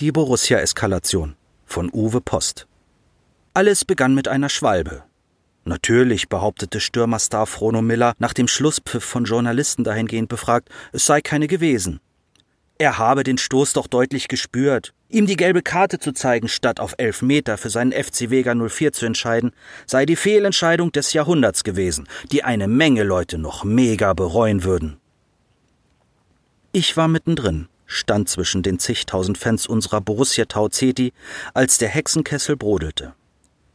Die 0.00 0.12
Borussia-Eskalation 0.12 1.34
von 1.66 1.90
Uwe 1.92 2.20
Post. 2.20 2.68
Alles 3.52 3.84
begann 3.84 4.14
mit 4.14 4.28
einer 4.28 4.48
Schwalbe. 4.48 5.02
Natürlich 5.64 6.28
behauptete 6.28 6.78
Stürmerstar 6.78 7.48
Frono 7.48 7.82
Miller 7.82 8.12
nach 8.20 8.32
dem 8.32 8.46
Schlusspfiff 8.46 9.02
von 9.02 9.24
Journalisten 9.24 9.82
dahingehend 9.82 10.28
befragt, 10.28 10.68
es 10.92 11.04
sei 11.04 11.20
keine 11.20 11.48
gewesen. 11.48 11.98
Er 12.78 12.98
habe 12.98 13.24
den 13.24 13.38
Stoß 13.38 13.72
doch 13.72 13.88
deutlich 13.88 14.28
gespürt. 14.28 14.94
Ihm 15.08 15.26
die 15.26 15.34
gelbe 15.34 15.62
Karte 15.62 15.98
zu 15.98 16.12
zeigen, 16.12 16.46
statt 16.46 16.78
auf 16.78 16.94
elf 16.98 17.20
Meter 17.20 17.58
für 17.58 17.70
seinen 17.70 17.90
FC 17.90 18.30
Vega 18.30 18.54
04 18.54 18.92
zu 18.92 19.04
entscheiden, 19.04 19.50
sei 19.84 20.06
die 20.06 20.14
Fehlentscheidung 20.14 20.92
des 20.92 21.12
Jahrhunderts 21.12 21.64
gewesen, 21.64 22.06
die 22.30 22.44
eine 22.44 22.68
Menge 22.68 23.02
Leute 23.02 23.36
noch 23.36 23.64
mega 23.64 24.12
bereuen 24.12 24.62
würden. 24.62 24.98
Ich 26.70 26.96
war 26.96 27.08
mittendrin, 27.08 27.66
stand 27.88 28.28
zwischen 28.28 28.62
den 28.62 28.78
zigtausend 28.78 29.36
Fans 29.36 29.66
unserer 29.66 30.00
Borussia 30.00 30.44
Tau 30.44 30.68
Ceti, 30.68 31.12
als 31.54 31.78
der 31.78 31.88
Hexenkessel 31.88 32.56
brodelte. 32.56 33.14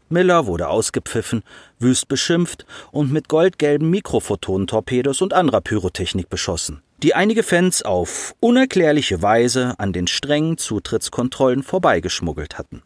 Miller 0.07 0.45
wurde 0.45 0.69
ausgepfiffen, 0.69 1.43
wüst 1.79 2.07
beschimpft 2.07 2.65
und 2.91 3.11
mit 3.11 3.27
goldgelben 3.27 3.89
Mikrophotonentorpedos 3.89 5.21
und 5.21 5.33
anderer 5.33 5.59
Pyrotechnik 5.59 6.29
beschossen, 6.29 6.83
die 7.01 7.15
einige 7.15 7.43
Fans 7.43 7.81
auf 7.81 8.35
unerklärliche 8.39 9.21
Weise 9.21 9.73
an 9.79 9.91
den 9.91 10.07
strengen 10.07 10.57
Zutrittskontrollen 10.57 11.63
vorbeigeschmuggelt 11.63 12.57
hatten. 12.57 12.83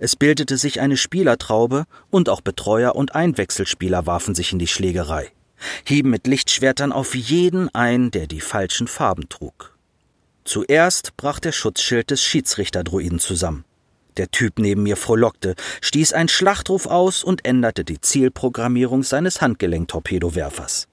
Es 0.00 0.16
bildete 0.16 0.56
sich 0.56 0.80
eine 0.80 0.96
Spielertraube 0.96 1.84
und 2.10 2.28
auch 2.28 2.40
Betreuer 2.40 2.94
und 2.94 3.14
Einwechselspieler 3.14 4.06
warfen 4.06 4.34
sich 4.34 4.52
in 4.52 4.58
die 4.58 4.68
Schlägerei, 4.68 5.30
hieben 5.84 6.10
mit 6.10 6.26
Lichtschwertern 6.26 6.92
auf 6.92 7.14
jeden 7.14 7.68
ein, 7.74 8.10
der 8.10 8.26
die 8.26 8.40
falschen 8.40 8.86
Farben 8.86 9.28
trug. 9.28 9.77
Zuerst 10.48 11.14
brach 11.18 11.40
der 11.40 11.52
Schutzschild 11.52 12.10
des 12.10 12.22
Schiedsrichterdruiden 12.22 13.18
zusammen. 13.18 13.66
Der 14.16 14.30
Typ 14.30 14.58
neben 14.58 14.82
mir 14.82 14.96
frohlockte, 14.96 15.54
stieß 15.82 16.14
einen 16.14 16.30
Schlachtruf 16.30 16.86
aus 16.86 17.22
und 17.22 17.44
änderte 17.44 17.84
die 17.84 18.00
Zielprogrammierung 18.00 19.02
seines 19.02 19.42
Handgelenktorpedowerfers. 19.42 20.88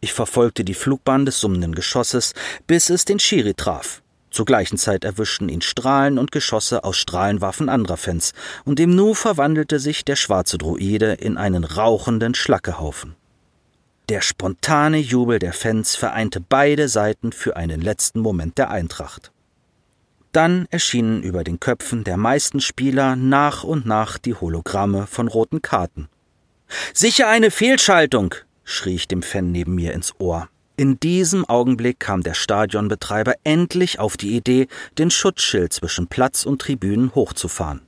Ich 0.00 0.12
verfolgte 0.12 0.64
die 0.64 0.74
Flugbahn 0.74 1.24
des 1.24 1.38
summenden 1.38 1.76
Geschosses, 1.76 2.32
bis 2.66 2.90
es 2.90 3.04
den 3.04 3.20
Schiri 3.20 3.54
traf. 3.54 4.02
Zur 4.32 4.44
gleichen 4.44 4.76
Zeit 4.76 5.04
erwischten 5.04 5.48
ihn 5.48 5.62
Strahlen 5.62 6.18
und 6.18 6.32
Geschosse 6.32 6.82
aus 6.82 6.96
Strahlenwaffen 6.96 7.68
anderer 7.68 7.96
Fans, 7.96 8.32
und 8.64 8.80
im 8.80 8.96
Nu 8.96 9.14
verwandelte 9.14 9.78
sich 9.78 10.04
der 10.04 10.16
schwarze 10.16 10.58
Druide 10.58 11.12
in 11.12 11.36
einen 11.36 11.62
rauchenden 11.62 12.34
Schlackehaufen. 12.34 13.14
Der 14.10 14.22
spontane 14.22 14.98
Jubel 14.98 15.38
der 15.38 15.52
Fans 15.52 15.94
vereinte 15.94 16.40
beide 16.40 16.88
Seiten 16.88 17.30
für 17.30 17.54
einen 17.54 17.80
letzten 17.80 18.18
Moment 18.18 18.58
der 18.58 18.68
Eintracht. 18.68 19.30
Dann 20.32 20.66
erschienen 20.70 21.22
über 21.22 21.44
den 21.44 21.60
Köpfen 21.60 22.02
der 22.02 22.16
meisten 22.16 22.60
Spieler 22.60 23.14
nach 23.14 23.62
und 23.62 23.86
nach 23.86 24.18
die 24.18 24.34
Hologramme 24.34 25.06
von 25.06 25.28
roten 25.28 25.62
Karten. 25.62 26.08
Sicher 26.92 27.28
eine 27.28 27.52
Fehlschaltung, 27.52 28.34
schrie 28.64 28.96
ich 28.96 29.06
dem 29.06 29.22
Fan 29.22 29.52
neben 29.52 29.76
mir 29.76 29.92
ins 29.92 30.12
Ohr. 30.18 30.48
In 30.76 30.98
diesem 30.98 31.44
Augenblick 31.44 32.00
kam 32.00 32.24
der 32.24 32.34
Stadionbetreiber 32.34 33.34
endlich 33.44 34.00
auf 34.00 34.16
die 34.16 34.34
Idee, 34.36 34.66
den 34.98 35.12
Schutzschild 35.12 35.72
zwischen 35.72 36.08
Platz 36.08 36.44
und 36.44 36.60
Tribünen 36.60 37.14
hochzufahren. 37.14 37.82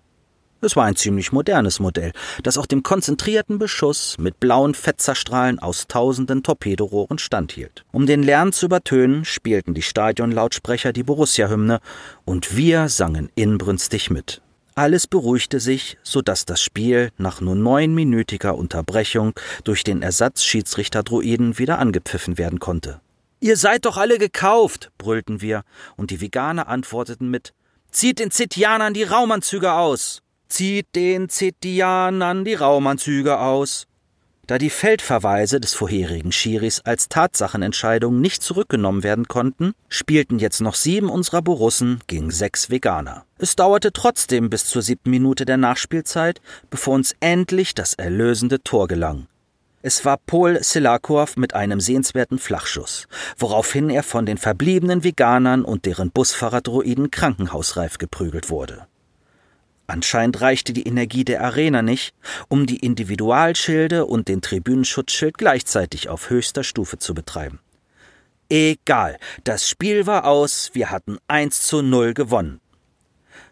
Es 0.64 0.76
war 0.76 0.84
ein 0.84 0.94
ziemlich 0.94 1.32
modernes 1.32 1.80
Modell, 1.80 2.12
das 2.44 2.56
auch 2.56 2.66
dem 2.66 2.84
konzentrierten 2.84 3.58
Beschuss 3.58 4.16
mit 4.20 4.38
blauen 4.38 4.74
Fetzerstrahlen 4.74 5.58
aus 5.58 5.88
tausenden 5.88 6.44
Torpedorohren 6.44 7.18
standhielt. 7.18 7.84
Um 7.90 8.06
den 8.06 8.22
Lärm 8.22 8.52
zu 8.52 8.66
übertönen, 8.66 9.24
spielten 9.24 9.74
die 9.74 9.82
Stadionlautsprecher 9.82 10.92
die 10.92 11.02
Borussia-Hymne 11.02 11.80
und 12.24 12.56
wir 12.56 12.88
sangen 12.88 13.28
inbrünstig 13.34 14.10
mit. 14.10 14.40
Alles 14.76 15.08
beruhigte 15.08 15.58
sich, 15.58 15.98
so 16.04 16.22
dass 16.22 16.44
das 16.44 16.62
Spiel 16.62 17.10
nach 17.18 17.40
nur 17.40 17.56
neunminütiger 17.56 18.54
Unterbrechung 18.54 19.32
durch 19.64 19.82
den 19.82 20.00
Ersatzschiedsrichter-Druiden 20.00 21.58
wieder 21.58 21.80
angepfiffen 21.80 22.38
werden 22.38 22.60
konnte. 22.60 23.00
Ihr 23.40 23.56
seid 23.56 23.84
doch 23.84 23.96
alle 23.96 24.18
gekauft, 24.18 24.92
brüllten 24.96 25.40
wir, 25.40 25.64
und 25.96 26.12
die 26.12 26.20
Veganer 26.20 26.68
antworteten 26.68 27.30
mit 27.30 27.52
Zieht 27.90 28.20
den 28.20 28.30
Zitianern 28.30 28.94
die 28.94 29.02
Raumanzüge 29.02 29.72
aus 29.72 30.22
zieht 30.52 30.94
den 30.94 31.30
Zetianern 31.30 32.44
die 32.44 32.54
Raumanzüge 32.54 33.38
aus. 33.38 33.86
Da 34.46 34.58
die 34.58 34.70
Feldverweise 34.70 35.60
des 35.60 35.72
vorherigen 35.72 36.30
Schiris 36.30 36.80
als 36.80 37.08
Tatsachenentscheidung 37.08 38.20
nicht 38.20 38.42
zurückgenommen 38.42 39.02
werden 39.02 39.28
konnten, 39.28 39.72
spielten 39.88 40.38
jetzt 40.38 40.60
noch 40.60 40.74
sieben 40.74 41.08
unserer 41.08 41.40
Borussen 41.40 42.00
gegen 42.06 42.30
sechs 42.30 42.68
Veganer. 42.68 43.24
Es 43.38 43.56
dauerte 43.56 43.92
trotzdem 43.92 44.50
bis 44.50 44.66
zur 44.66 44.82
siebten 44.82 45.10
Minute 45.10 45.46
der 45.46 45.56
Nachspielzeit, 45.56 46.42
bevor 46.68 46.94
uns 46.96 47.14
endlich 47.20 47.74
das 47.74 47.94
erlösende 47.94 48.62
Tor 48.62 48.88
gelang. 48.88 49.28
Es 49.80 50.04
war 50.04 50.18
Paul 50.18 50.62
Silakow 50.62 51.34
mit 51.36 51.54
einem 51.54 51.80
sehenswerten 51.80 52.38
Flachschuss, 52.38 53.08
woraufhin 53.38 53.88
er 53.88 54.02
von 54.02 54.26
den 54.26 54.36
verbliebenen 54.36 55.02
Veganern 55.02 55.64
und 55.64 55.86
deren 55.86 56.10
Busfahrerdroiden 56.10 57.10
krankenhausreif 57.10 57.96
geprügelt 57.96 58.50
wurde. 58.50 58.86
Anscheinend 59.92 60.40
reichte 60.40 60.72
die 60.72 60.86
Energie 60.86 61.22
der 61.22 61.44
Arena 61.44 61.82
nicht, 61.82 62.14
um 62.48 62.64
die 62.64 62.78
Individualschilde 62.78 64.06
und 64.06 64.26
den 64.26 64.40
Tribünenschutzschild 64.40 65.36
gleichzeitig 65.36 66.08
auf 66.08 66.30
höchster 66.30 66.64
Stufe 66.64 66.96
zu 66.96 67.12
betreiben. 67.12 67.60
Egal, 68.48 69.18
das 69.44 69.68
Spiel 69.68 70.06
war 70.06 70.24
aus, 70.24 70.70
wir 70.72 70.90
hatten 70.90 71.18
1 71.28 71.66
zu 71.66 71.82
0 71.82 72.14
gewonnen. 72.14 72.62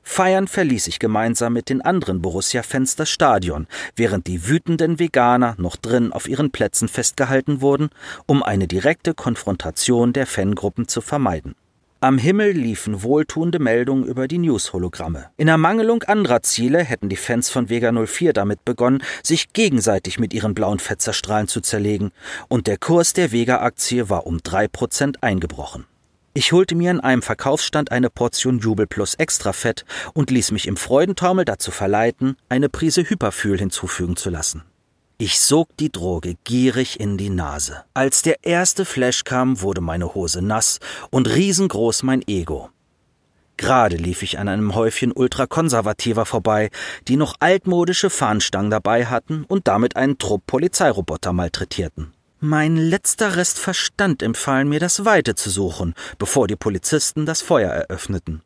Feiern 0.02 0.48
verließ 0.48 0.86
ich 0.86 0.98
gemeinsam 0.98 1.52
mit 1.52 1.68
den 1.68 1.82
anderen 1.82 2.22
Borussia-Fans 2.22 2.96
das 2.96 3.10
Stadion, 3.10 3.66
während 3.94 4.26
die 4.26 4.48
wütenden 4.48 4.98
Veganer 4.98 5.56
noch 5.58 5.76
drin 5.76 6.10
auf 6.10 6.26
ihren 6.26 6.52
Plätzen 6.52 6.88
festgehalten 6.88 7.60
wurden, 7.60 7.90
um 8.24 8.42
eine 8.42 8.66
direkte 8.66 9.12
Konfrontation 9.12 10.14
der 10.14 10.26
Fangruppen 10.26 10.88
zu 10.88 11.02
vermeiden. 11.02 11.54
Am 12.02 12.16
Himmel 12.16 12.52
liefen 12.52 13.02
wohltuende 13.02 13.58
Meldungen 13.58 14.06
über 14.06 14.26
die 14.26 14.38
News-Hologramme. 14.38 15.26
In 15.36 15.48
Ermangelung 15.48 16.02
anderer 16.04 16.40
Ziele 16.42 16.82
hätten 16.82 17.10
die 17.10 17.16
Fans 17.16 17.50
von 17.50 17.68
Vega 17.68 17.92
04 17.92 18.32
damit 18.32 18.64
begonnen, 18.64 19.02
sich 19.22 19.52
gegenseitig 19.52 20.18
mit 20.18 20.32
ihren 20.32 20.54
blauen 20.54 20.78
Fetzerstrahlen 20.78 21.46
zu 21.46 21.60
zerlegen, 21.60 22.10
und 22.48 22.68
der 22.68 22.78
Kurs 22.78 23.12
der 23.12 23.32
Vega-Aktie 23.32 24.08
war 24.08 24.26
um 24.26 24.38
drei 24.42 24.66
Prozent 24.66 25.22
eingebrochen. 25.22 25.84
Ich 26.32 26.52
holte 26.52 26.74
mir 26.74 26.90
an 26.90 27.00
einem 27.00 27.20
Verkaufsstand 27.20 27.92
eine 27.92 28.08
Portion 28.08 28.60
Jubel 28.60 28.86
Plus 28.86 29.16
Extra 29.16 29.52
Fett 29.52 29.84
und 30.14 30.30
ließ 30.30 30.52
mich 30.52 30.68
im 30.68 30.78
Freudentaumel 30.78 31.44
dazu 31.44 31.70
verleiten, 31.70 32.38
eine 32.48 32.70
Prise 32.70 33.02
Hyperfühl 33.02 33.58
hinzufügen 33.58 34.16
zu 34.16 34.30
lassen. 34.30 34.62
Ich 35.22 35.38
sog 35.38 35.76
die 35.76 35.92
Droge 35.92 36.36
gierig 36.44 36.98
in 36.98 37.18
die 37.18 37.28
Nase. 37.28 37.84
Als 37.92 38.22
der 38.22 38.42
erste 38.42 38.86
Flash 38.86 39.24
kam, 39.24 39.60
wurde 39.60 39.82
meine 39.82 40.14
Hose 40.14 40.40
nass 40.40 40.78
und 41.10 41.28
riesengroß 41.28 42.04
mein 42.04 42.26
Ego. 42.26 42.70
Gerade 43.58 43.96
lief 43.96 44.22
ich 44.22 44.38
an 44.38 44.48
einem 44.48 44.74
Häufchen 44.74 45.12
Ultrakonservativer 45.12 46.24
vorbei, 46.24 46.70
die 47.06 47.18
noch 47.18 47.34
altmodische 47.38 48.08
Fahnenstangen 48.08 48.70
dabei 48.70 49.04
hatten 49.04 49.44
und 49.44 49.68
damit 49.68 49.94
einen 49.94 50.16
Trupp 50.16 50.46
Polizeiroboter 50.46 51.34
malträtierten. 51.34 52.14
Mein 52.38 52.78
letzter 52.78 53.36
Rest 53.36 53.58
Verstand 53.58 54.22
empfahlen 54.22 54.70
mir, 54.70 54.80
das 54.80 55.04
Weite 55.04 55.34
zu 55.34 55.50
suchen, 55.50 55.92
bevor 56.18 56.46
die 56.46 56.56
Polizisten 56.56 57.26
das 57.26 57.42
Feuer 57.42 57.70
eröffneten. 57.70 58.40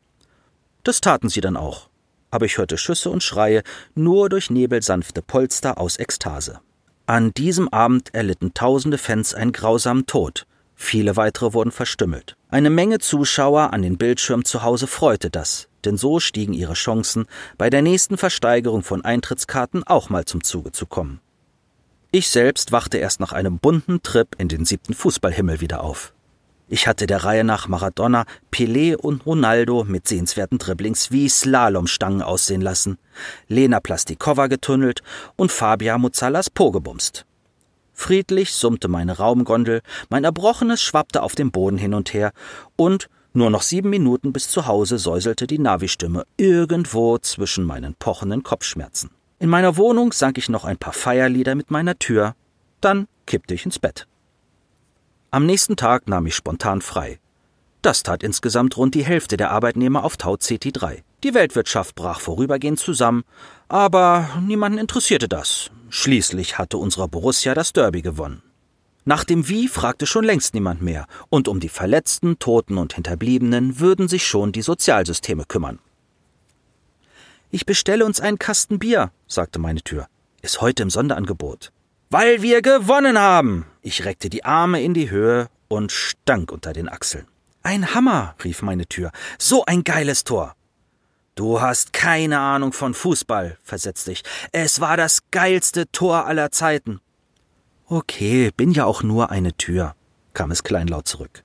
Das 0.83 0.99
taten 0.99 1.29
sie 1.29 1.39
dann 1.39 1.55
auch 1.55 1.87
aber 2.35 2.45
ich 2.45 2.57
hörte 2.57 2.77
Schüsse 2.77 3.09
und 3.09 3.23
Schreie 3.23 3.63
nur 3.93 4.27
durch 4.27 4.49
nebelsanfte 4.49 5.21
Polster 5.21 5.79
aus 5.79 5.97
Ekstase. 5.97 6.59
An 7.07 7.35
diesem 7.35 7.69
Abend 7.69 8.15
erlitten 8.15 8.55
tausende 8.55 8.97
Fans 8.97 9.35
einen 9.35 9.51
grausamen 9.51 10.07
Tod. 10.07 10.47
Viele 10.73 11.15
weitere 11.15 11.53
wurden 11.53 11.71
verstümmelt. 11.71 12.35
Eine 12.49 12.71
Menge 12.71 12.97
Zuschauer 12.97 13.73
an 13.73 13.83
den 13.83 13.99
Bildschirmen 13.99 14.43
zu 14.43 14.63
Hause 14.63 14.87
freute 14.87 15.29
das, 15.29 15.67
denn 15.85 15.97
so 15.97 16.19
stiegen 16.19 16.53
ihre 16.53 16.73
Chancen, 16.73 17.27
bei 17.59 17.69
der 17.69 17.83
nächsten 17.83 18.17
Versteigerung 18.17 18.81
von 18.81 19.05
Eintrittskarten 19.05 19.83
auch 19.83 20.09
mal 20.09 20.25
zum 20.25 20.43
Zuge 20.43 20.71
zu 20.71 20.87
kommen. 20.87 21.21
Ich 22.09 22.29
selbst 22.29 22.71
wachte 22.71 22.97
erst 22.97 23.19
nach 23.19 23.33
einem 23.33 23.59
bunten 23.59 24.01
Trip 24.01 24.29
in 24.39 24.47
den 24.47 24.65
siebten 24.65 24.95
Fußballhimmel 24.95 25.61
wieder 25.61 25.83
auf. 25.83 26.14
Ich 26.67 26.87
hatte 26.87 27.05
der 27.05 27.23
Reihe 27.23 27.43
nach 27.43 27.67
Maradona, 27.67 28.25
Pelé 28.51 28.95
und 28.95 29.25
Ronaldo 29.25 29.83
mit 29.83 30.07
sehenswerten 30.07 30.57
Dribblings 30.57 31.11
wie 31.11 31.29
Slalomstangen 31.29 32.23
aussehen 32.23 32.61
lassen, 32.61 32.97
Lena 33.47 33.79
Plastikova 33.79 34.47
getunnelt 34.47 35.03
und 35.35 35.51
Fabia 35.51 35.99
Muzzalas 35.99 36.49
Po 36.49 36.71
gebumst. 36.71 37.25
Friedlich 37.93 38.51
summte 38.53 38.87
meine 38.87 39.17
Raumgondel, 39.17 39.81
mein 40.09 40.23
Erbrochenes 40.23 40.81
schwappte 40.81 41.21
auf 41.21 41.35
dem 41.35 41.51
Boden 41.51 41.77
hin 41.77 41.93
und 41.93 42.13
her 42.13 42.33
und 42.75 43.09
nur 43.31 43.49
noch 43.51 43.61
sieben 43.61 43.89
Minuten 43.89 44.33
bis 44.33 44.49
zu 44.49 44.65
Hause 44.65 44.97
säuselte 44.97 45.45
die 45.45 45.59
Navi-Stimme 45.59 46.25
irgendwo 46.37 47.17
zwischen 47.19 47.63
meinen 47.63 47.93
pochenden 47.93 48.43
Kopfschmerzen. 48.43 49.11
In 49.39 49.49
meiner 49.49 49.77
Wohnung 49.77 50.13
sang 50.13 50.33
ich 50.37 50.49
noch 50.49 50.65
ein 50.65 50.77
paar 50.77 50.93
Feierlieder 50.93 51.53
mit 51.53 51.69
meiner 51.69 51.99
Tür, 51.99 52.33
dann 52.81 53.07
kippte 53.27 53.53
ich 53.53 53.65
ins 53.65 53.77
Bett. 53.77 54.07
Am 55.35 55.45
nächsten 55.45 55.75
Tag 55.75 56.07
nahm 56.07 56.27
ich 56.27 56.33
spontan 56.33 56.79
frei. 56.79 57.19
Das 57.81 58.03
tat 58.03 58.23
insgesamt 58.23 58.77
rund 58.77 58.95
die 58.95 59.03
Hälfte 59.03 59.35
der 59.35 59.51
Arbeitnehmer 59.51 60.05
auf 60.05 60.15
Tau 60.15 60.35
CT3. 60.35 61.03
Die 61.25 61.33
Weltwirtschaft 61.33 61.93
brach 61.93 62.21
vorübergehend 62.21 62.79
zusammen, 62.79 63.25
aber 63.67 64.29
niemanden 64.41 64.77
interessierte 64.77 65.27
das. 65.27 65.71
Schließlich 65.89 66.57
hatte 66.57 66.77
unsere 66.77 67.09
Borussia 67.09 67.53
das 67.53 67.73
Derby 67.73 68.01
gewonnen. 68.01 68.43
Nach 69.03 69.25
dem 69.25 69.49
Wie 69.49 69.67
fragte 69.67 70.05
schon 70.05 70.23
längst 70.23 70.53
niemand 70.53 70.81
mehr, 70.81 71.05
und 71.27 71.49
um 71.49 71.59
die 71.59 71.67
Verletzten, 71.67 72.39
Toten 72.39 72.77
und 72.77 72.93
Hinterbliebenen 72.93 73.81
würden 73.81 74.07
sich 74.07 74.25
schon 74.25 74.53
die 74.53 74.61
Sozialsysteme 74.61 75.43
kümmern. 75.43 75.79
Ich 77.51 77.65
bestelle 77.65 78.05
uns 78.05 78.21
einen 78.21 78.39
Kasten 78.39 78.79
Bier, 78.79 79.11
sagte 79.27 79.59
meine 79.59 79.81
Tür. 79.81 80.07
Ist 80.41 80.61
heute 80.61 80.83
im 80.83 80.89
Sonderangebot. 80.89 81.73
Weil 82.09 82.41
wir 82.41 82.61
gewonnen 82.61 83.19
haben! 83.19 83.65
Ich 83.81 84.05
reckte 84.05 84.29
die 84.29 84.45
Arme 84.45 84.81
in 84.81 84.93
die 84.93 85.09
Höhe 85.09 85.47
und 85.67 85.91
stank 85.91 86.51
unter 86.51 86.73
den 86.73 86.89
Achseln. 86.89 87.27
Ein 87.63 87.95
Hammer, 87.95 88.35
rief 88.43 88.61
meine 88.61 88.85
Tür. 88.85 89.11
So 89.39 89.65
ein 89.65 89.83
geiles 89.83 90.23
Tor. 90.23 90.55
Du 91.33 91.61
hast 91.61 91.93
keine 91.93 92.39
Ahnung 92.39 92.73
von 92.73 92.93
Fußball, 92.93 93.57
versetzte 93.63 94.11
ich. 94.11 94.23
Es 94.51 94.79
war 94.79 94.97
das 94.97 95.19
geilste 95.31 95.91
Tor 95.91 96.27
aller 96.27 96.51
Zeiten. 96.51 97.01
Okay, 97.87 98.51
bin 98.55 98.71
ja 98.71 98.85
auch 98.85 99.03
nur 99.03 99.31
eine 99.31 99.53
Tür, 99.53 99.95
kam 100.33 100.51
es 100.51 100.63
kleinlaut 100.63 101.07
zurück. 101.07 101.43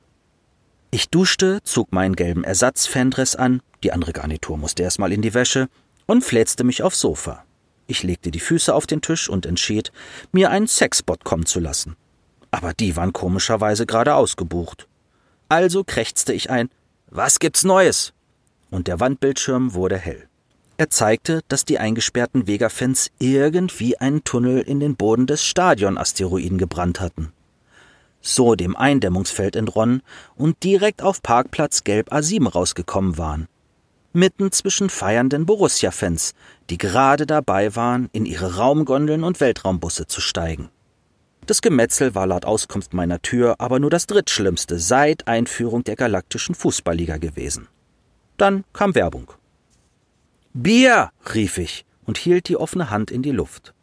Ich 0.91 1.09
duschte, 1.09 1.61
zog 1.65 1.93
meinen 1.93 2.17
gelben 2.17 2.45
Ersatz-Fandress 2.45 3.35
an, 3.35 3.62
die 3.83 3.93
andere 3.93 4.12
Garnitur 4.12 4.57
musste 4.57 4.83
erstmal 4.83 5.12
in 5.12 5.23
die 5.23 5.35
Wäsche, 5.35 5.69
und 6.07 6.23
fläzte 6.23 6.65
mich 6.65 6.83
aufs 6.83 7.01
Sofa. 7.01 7.45
Ich 7.91 8.05
legte 8.05 8.31
die 8.31 8.39
Füße 8.39 8.73
auf 8.73 8.87
den 8.87 9.03
Tisch 9.03 9.29
und 9.29 9.47
entschied, 9.47 9.91
mir 10.31 10.53
einen 10.53 10.69
Sexbot 10.69 11.25
kommen 11.25 11.45
zu 11.45 11.59
lassen. 11.59 11.97
Aber 12.53 12.73
die 12.73 12.95
waren 12.95 13.13
komischerweise 13.13 13.85
gerade 13.85 14.15
ausgebucht. 14.15 14.87
Also 15.49 15.83
krächzte 15.83 16.33
ich 16.33 16.51
ein 16.51 16.71
Was 17.11 17.41
gibt's 17.41 17.65
Neues? 17.65 18.13
Und 18.71 18.87
der 18.87 19.01
Wandbildschirm 19.01 19.75
wurde 19.75 19.99
hell. 19.99 20.29
Er 20.77 20.89
zeigte, 20.89 21.41
dass 21.49 21.65
die 21.65 21.81
eingesperrten 21.81 22.47
Vega-Fans 22.47 23.11
irgendwie 23.19 23.99
einen 23.99 24.23
Tunnel 24.23 24.61
in 24.61 24.79
den 24.79 24.95
Boden 24.95 25.27
des 25.27 25.45
Stadion-Asteroiden 25.45 26.59
gebrannt 26.59 27.01
hatten. 27.01 27.33
So 28.21 28.55
dem 28.55 28.77
Eindämmungsfeld 28.77 29.57
entronnen 29.57 30.03
und 30.37 30.63
direkt 30.63 31.03
auf 31.03 31.23
Parkplatz 31.25 31.83
Gelb 31.83 32.13
A7 32.13 32.49
rausgekommen 32.49 33.19
waren. 33.19 33.49
Mitten 34.13 34.51
zwischen 34.51 34.91
feiernden 34.91 35.47
Borussia-Fans, 35.47 36.35
die 36.71 36.79
gerade 36.79 37.27
dabei 37.27 37.75
waren, 37.77 38.09
in 38.13 38.25
ihre 38.25 38.57
Raumgondeln 38.57 39.25
und 39.25 39.41
Weltraumbusse 39.41 40.07
zu 40.07 40.21
steigen. 40.21 40.71
Das 41.47 41.63
Gemetzel 41.63 42.15
war 42.15 42.27
laut 42.27 42.45
Auskunft 42.45 42.95
meiner 42.95 43.21
Tür 43.23 43.57
aber 43.59 43.81
nur 43.81 43.91
das 43.91 44.07
drittschlimmste 44.07 44.79
seit 44.79 45.27
Einführung 45.27 45.83
der 45.83 45.97
galaktischen 45.97 46.55
Fußballliga 46.55 47.17
gewesen. 47.17 47.67
Dann 48.37 48.65
kam 48.73 48.95
Werbung. 48.95 49.33
Bier, 50.53 51.11
rief 51.35 51.59
ich 51.59 51.85
und 52.05 52.19
hielt 52.19 52.49
die 52.49 52.57
offene 52.57 52.91
Hand 52.91 53.11
in 53.11 53.23
die 53.23 53.33
Luft. 53.33 53.75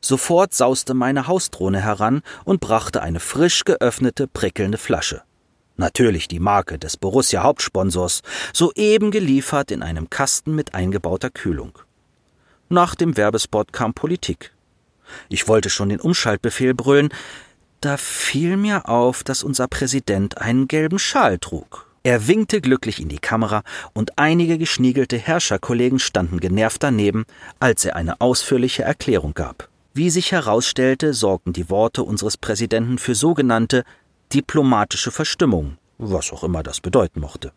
Sofort 0.00 0.54
sauste 0.54 0.94
meine 0.94 1.26
Hausdrohne 1.26 1.80
heran 1.80 2.22
und 2.44 2.60
brachte 2.60 3.02
eine 3.02 3.20
frisch 3.20 3.64
geöffnete, 3.64 4.26
prickelnde 4.26 4.78
Flasche. 4.78 5.22
Natürlich 5.76 6.28
die 6.28 6.40
Marke 6.40 6.78
des 6.78 6.96
Borussia 6.96 7.42
Hauptsponsors, 7.42 8.22
soeben 8.52 9.10
geliefert 9.10 9.70
in 9.70 9.82
einem 9.82 10.10
Kasten 10.10 10.54
mit 10.54 10.74
eingebauter 10.74 11.30
Kühlung. 11.30 11.78
Nach 12.72 12.94
dem 12.94 13.18
Werbespot 13.18 13.74
kam 13.74 13.92
Politik. 13.92 14.50
Ich 15.28 15.46
wollte 15.46 15.68
schon 15.68 15.90
den 15.90 16.00
Umschaltbefehl 16.00 16.72
brüllen, 16.72 17.10
da 17.82 17.98
fiel 17.98 18.56
mir 18.56 18.88
auf, 18.88 19.22
dass 19.24 19.42
unser 19.42 19.68
Präsident 19.68 20.38
einen 20.38 20.68
gelben 20.68 20.98
Schal 20.98 21.38
trug. 21.38 21.86
Er 22.02 22.28
winkte 22.28 22.62
glücklich 22.62 22.98
in 22.98 23.10
die 23.10 23.18
Kamera 23.18 23.62
und 23.92 24.18
einige 24.18 24.56
geschniegelte 24.56 25.18
Herrscherkollegen 25.18 25.98
standen 25.98 26.40
genervt 26.40 26.82
daneben, 26.82 27.26
als 27.60 27.84
er 27.84 27.94
eine 27.94 28.22
ausführliche 28.22 28.84
Erklärung 28.84 29.34
gab. 29.34 29.68
Wie 29.92 30.08
sich 30.08 30.32
herausstellte, 30.32 31.12
sorgten 31.12 31.52
die 31.52 31.68
Worte 31.68 32.02
unseres 32.02 32.38
Präsidenten 32.38 32.96
für 32.96 33.14
sogenannte 33.14 33.84
diplomatische 34.32 35.10
Verstimmung, 35.10 35.76
was 35.98 36.32
auch 36.32 36.42
immer 36.42 36.62
das 36.62 36.80
bedeuten 36.80 37.20
mochte. 37.20 37.52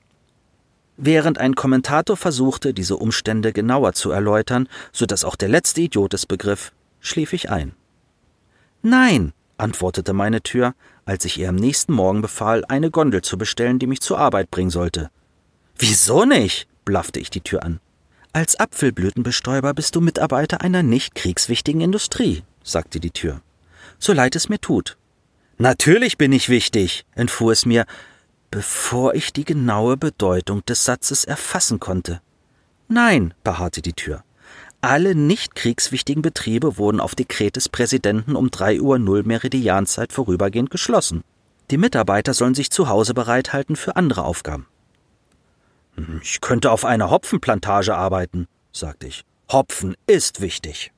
Während 0.97 1.37
ein 1.37 1.55
Kommentator 1.55 2.15
versuchte, 2.15 2.73
diese 2.73 2.97
Umstände 2.97 3.51
genauer 3.51 3.93
zu 3.93 4.11
erläutern, 4.11 4.69
so 4.91 5.05
dass 5.05 5.25
auch 5.25 5.35
der 5.35 5.49
letzte 5.49 5.81
Idiot 5.81 6.13
es 6.13 6.25
begriff, 6.25 6.71
schlief 6.99 7.33
ich 7.33 7.49
ein. 7.49 7.73
Nein, 8.81 9.33
antwortete 9.57 10.13
meine 10.13 10.41
Tür, 10.41 10.73
als 11.05 11.25
ich 11.25 11.37
ihr 11.37 11.49
am 11.49 11.55
nächsten 11.55 11.93
Morgen 11.93 12.21
befahl, 12.21 12.63
eine 12.65 12.91
Gondel 12.91 13.21
zu 13.21 13.37
bestellen, 13.37 13.79
die 13.79 13.87
mich 13.87 14.01
zur 14.01 14.19
Arbeit 14.19 14.51
bringen 14.51 14.69
sollte. 14.69 15.09
Wieso 15.77 16.25
nicht? 16.25 16.67
blaffte 16.85 17.19
ich 17.19 17.29
die 17.29 17.41
Tür 17.41 17.63
an. 17.63 17.79
Als 18.31 18.59
Apfelblütenbestäuber 18.59 19.73
bist 19.73 19.95
du 19.95 20.01
Mitarbeiter 20.01 20.61
einer 20.61 20.83
nicht 20.83 21.15
kriegswichtigen 21.15 21.81
Industrie, 21.81 22.43
sagte 22.63 22.99
die 22.99 23.11
Tür. 23.11 23.41
So 23.97 24.13
leid 24.13 24.35
es 24.35 24.49
mir 24.49 24.59
tut. 24.59 24.97
Natürlich 25.57 26.17
bin 26.17 26.33
ich 26.33 26.49
wichtig, 26.49 27.05
entfuhr 27.15 27.53
es 27.53 27.65
mir, 27.65 27.85
bevor 28.55 29.15
ich 29.15 29.33
die 29.33 29.43
genaue 29.43 29.97
Bedeutung 29.97 30.63
des 30.63 30.85
Satzes 30.85 31.25
erfassen 31.25 31.81
konnte. 31.81 32.21
Nein, 32.87 33.33
beharrte 33.43 33.81
die 33.81 33.91
Tür. 33.91 34.23
Alle 34.79 35.13
nicht 35.13 35.55
kriegswichtigen 35.55 36.21
Betriebe 36.21 36.77
wurden 36.77 37.01
auf 37.01 37.15
Dekret 37.15 37.57
des 37.57 37.67
Präsidenten 37.67 38.33
um 38.37 38.51
drei 38.51 38.79
Uhr 38.79 38.97
null 38.97 39.23
Meridianzeit 39.23 40.13
vorübergehend 40.13 40.69
geschlossen. 40.69 41.25
Die 41.69 41.77
Mitarbeiter 41.77 42.33
sollen 42.33 42.55
sich 42.55 42.71
zu 42.71 42.87
Hause 42.87 43.13
bereithalten 43.13 43.75
für 43.75 43.97
andere 43.97 44.23
Aufgaben. 44.23 44.67
Hm, 45.97 46.21
ich 46.23 46.39
könnte 46.39 46.71
auf 46.71 46.85
einer 46.85 47.09
Hopfenplantage 47.09 47.93
arbeiten, 47.93 48.47
sagte 48.71 49.07
ich. 49.07 49.25
Hopfen 49.51 49.97
ist 50.07 50.39
wichtig. 50.39 50.93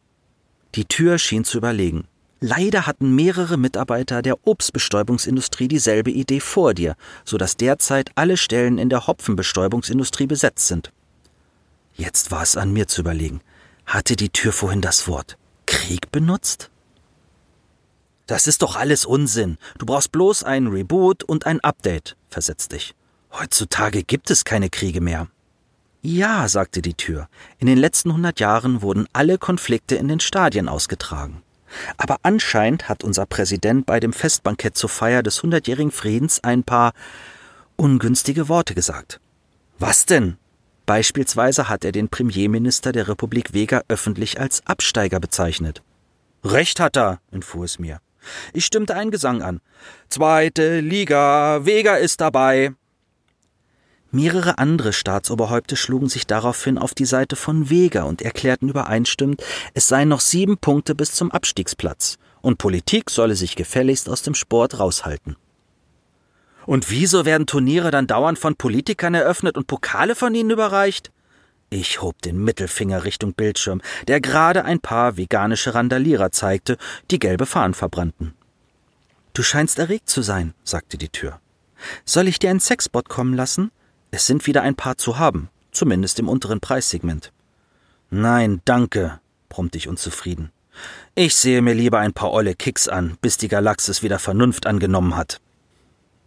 Die 0.76 0.86
Tür 0.86 1.18
schien 1.18 1.44
zu 1.44 1.58
überlegen. 1.58 2.08
Leider 2.40 2.86
hatten 2.86 3.16
mehrere 3.16 3.58
Mitarbeiter 3.58 4.22
der 4.22 4.48
Obstbestäubungsindustrie 4.48 5.68
dieselbe 5.68 6.12
Idee 6.12 6.40
vor 6.40 6.76
dir, 6.76 6.96
so 7.26 7.38
dass 7.38 7.58
derzeit 7.58 8.12
alle 8.16 8.38
Stellen 8.38 8.78
in 8.78 8.90
der 8.90 9.08
Hopfenbestäubungsindustrie 9.08 10.28
besetzt 10.28 10.68
sind. 10.68 10.92
Jetzt 11.96 12.30
war 12.30 12.44
es 12.44 12.56
an 12.56 12.72
mir 12.74 12.88
zu 12.88 13.02
überlegen. 13.02 13.42
Hatte 13.88 14.16
die 14.16 14.30
Tür 14.30 14.54
vorhin 14.54 14.82
das 14.82 15.08
Wort 15.08 15.38
Krieg 15.66 16.12
benutzt? 16.12 16.70
Das 18.28 18.46
ist 18.46 18.62
doch 18.62 18.76
alles 18.76 19.06
Unsinn. 19.06 19.58
Du 19.80 19.86
brauchst 19.86 20.12
bloß 20.12 20.44
einen 20.44 20.68
Reboot 20.68 21.24
und 21.24 21.46
ein 21.46 21.60
Update, 21.62 22.18
versetzte 22.30 22.76
ich. 22.76 22.94
Heutzutage 23.32 24.04
gibt 24.04 24.30
es 24.30 24.46
keine 24.46 24.70
Kriege 24.70 25.02
mehr. 25.02 25.28
Ja, 26.02 26.48
sagte 26.48 26.82
die 26.82 26.94
Tür. 26.94 27.30
In 27.58 27.68
den 27.68 27.78
letzten 27.78 28.14
hundert 28.14 28.40
Jahren 28.40 28.82
wurden 28.82 29.08
alle 29.14 29.38
Konflikte 29.38 29.96
in 29.96 30.08
den 30.08 30.20
Stadien 30.20 30.70
ausgetragen. 30.70 31.42
Aber 31.98 32.18
anscheinend 32.24 32.90
hat 32.90 33.04
unser 33.04 33.26
Präsident 33.26 33.86
bei 33.86 34.00
dem 34.00 34.14
Festbankett 34.14 34.78
zur 34.78 34.90
Feier 34.90 35.24
des 35.24 35.42
hundertjährigen 35.44 35.92
Friedens 35.92 36.44
ein 36.44 36.64
paar 36.64 36.94
ungünstige 37.76 38.50
Worte 38.50 38.76
gesagt. 38.76 39.20
Was 39.80 40.06
denn? 40.06 40.38
Beispielsweise 40.86 41.70
hat 41.70 41.84
er 41.84 41.92
den 41.92 42.10
Premierminister 42.10 42.92
der 42.92 43.08
Republik 43.08 43.54
Vega 43.54 43.84
öffentlich 43.90 44.40
als 44.40 44.66
Absteiger 44.66 45.20
bezeichnet. 45.20 45.84
Recht 46.44 46.80
hat 46.80 46.96
er, 46.96 47.20
entfuhr 47.32 47.66
es 47.66 47.78
mir. 47.78 48.00
Ich 48.54 48.66
stimmte 48.66 48.96
einen 48.96 49.12
Gesang 49.12 49.42
an. 49.42 49.62
Zweite 50.10 50.80
Liga, 50.80 51.66
Vega 51.66 51.96
ist 51.96 52.22
dabei. 52.22 52.74
Mehrere 54.18 54.58
andere 54.58 54.94
Staatsoberhäupter 54.94 55.76
schlugen 55.76 56.10
sich 56.10 56.26
daraufhin 56.26 56.80
auf 56.80 56.96
die 56.96 57.06
Seite 57.06 57.36
von 57.36 57.70
Vega 57.70 58.02
und 58.02 58.24
erklärten 58.24 58.68
übereinstimmend, 58.68 59.44
es 59.76 59.88
seien 59.88 60.10
noch 60.10 60.22
sieben 60.22 60.58
Punkte 60.58 60.96
bis 60.96 61.12
zum 61.12 61.30
Abstiegsplatz, 61.30 62.18
und 62.42 62.58
Politik 62.58 63.12
solle 63.12 63.36
sich 63.36 63.56
gefälligst 63.56 64.10
aus 64.10 64.24
dem 64.24 64.34
Sport 64.34 64.80
raushalten. 64.80 65.36
Und 66.66 66.90
wieso 66.90 67.26
werden 67.26 67.46
Turniere 67.46 67.92
dann 67.92 68.08
dauernd 68.08 68.40
von 68.40 68.56
Politikern 68.56 69.14
eröffnet 69.14 69.56
und 69.56 69.68
Pokale 69.68 70.16
von 70.16 70.34
ihnen 70.34 70.50
überreicht? 70.50 71.12
Ich 71.70 72.02
hob 72.02 72.20
den 72.24 72.44
Mittelfinger 72.44 73.04
Richtung 73.04 73.36
Bildschirm, 73.36 73.84
der 74.08 74.20
gerade 74.20 74.66
ein 74.66 74.80
paar 74.80 75.18
veganische 75.18 75.76
Randalierer 75.76 76.32
zeigte, 76.32 76.78
die 77.12 77.20
gelbe 77.20 77.46
Fahnen 77.46 77.76
verbrannten. 77.76 78.34
Du 79.34 79.44
scheinst 79.44 79.78
erregt 79.78 80.10
zu 80.10 80.24
sein, 80.24 80.56
sagte 80.64 80.98
die 80.98 81.10
Tür. 81.10 81.40
Soll 82.04 82.28
ich 82.28 82.40
dir 82.40 82.50
ein 82.50 82.60
Sexbot 82.60 83.10
kommen 83.10 83.36
lassen? 83.36 83.70
Es 84.12 84.26
sind 84.26 84.48
wieder 84.48 84.62
ein 84.62 84.76
paar 84.76 84.98
zu 84.98 85.20
haben, 85.20 85.50
zumindest 85.72 86.20
im 86.20 86.30
unteren 86.30 86.60
Preissegment. 86.60 87.32
Nein, 88.10 88.62
danke, 88.66 89.20
brummte 89.50 89.78
ich 89.78 89.88
unzufrieden. 89.88 90.52
Ich 91.16 91.36
sehe 91.36 91.62
mir 91.62 91.74
lieber 91.74 92.00
ein 92.00 92.14
paar 92.14 92.32
olle 92.32 92.56
Kicks 92.56 92.88
an, 92.88 93.18
bis 93.22 93.38
die 93.38 93.48
Galaxis 93.48 94.04
wieder 94.04 94.20
Vernunft 94.20 94.68
angenommen 94.68 95.16
hat. 95.16 95.42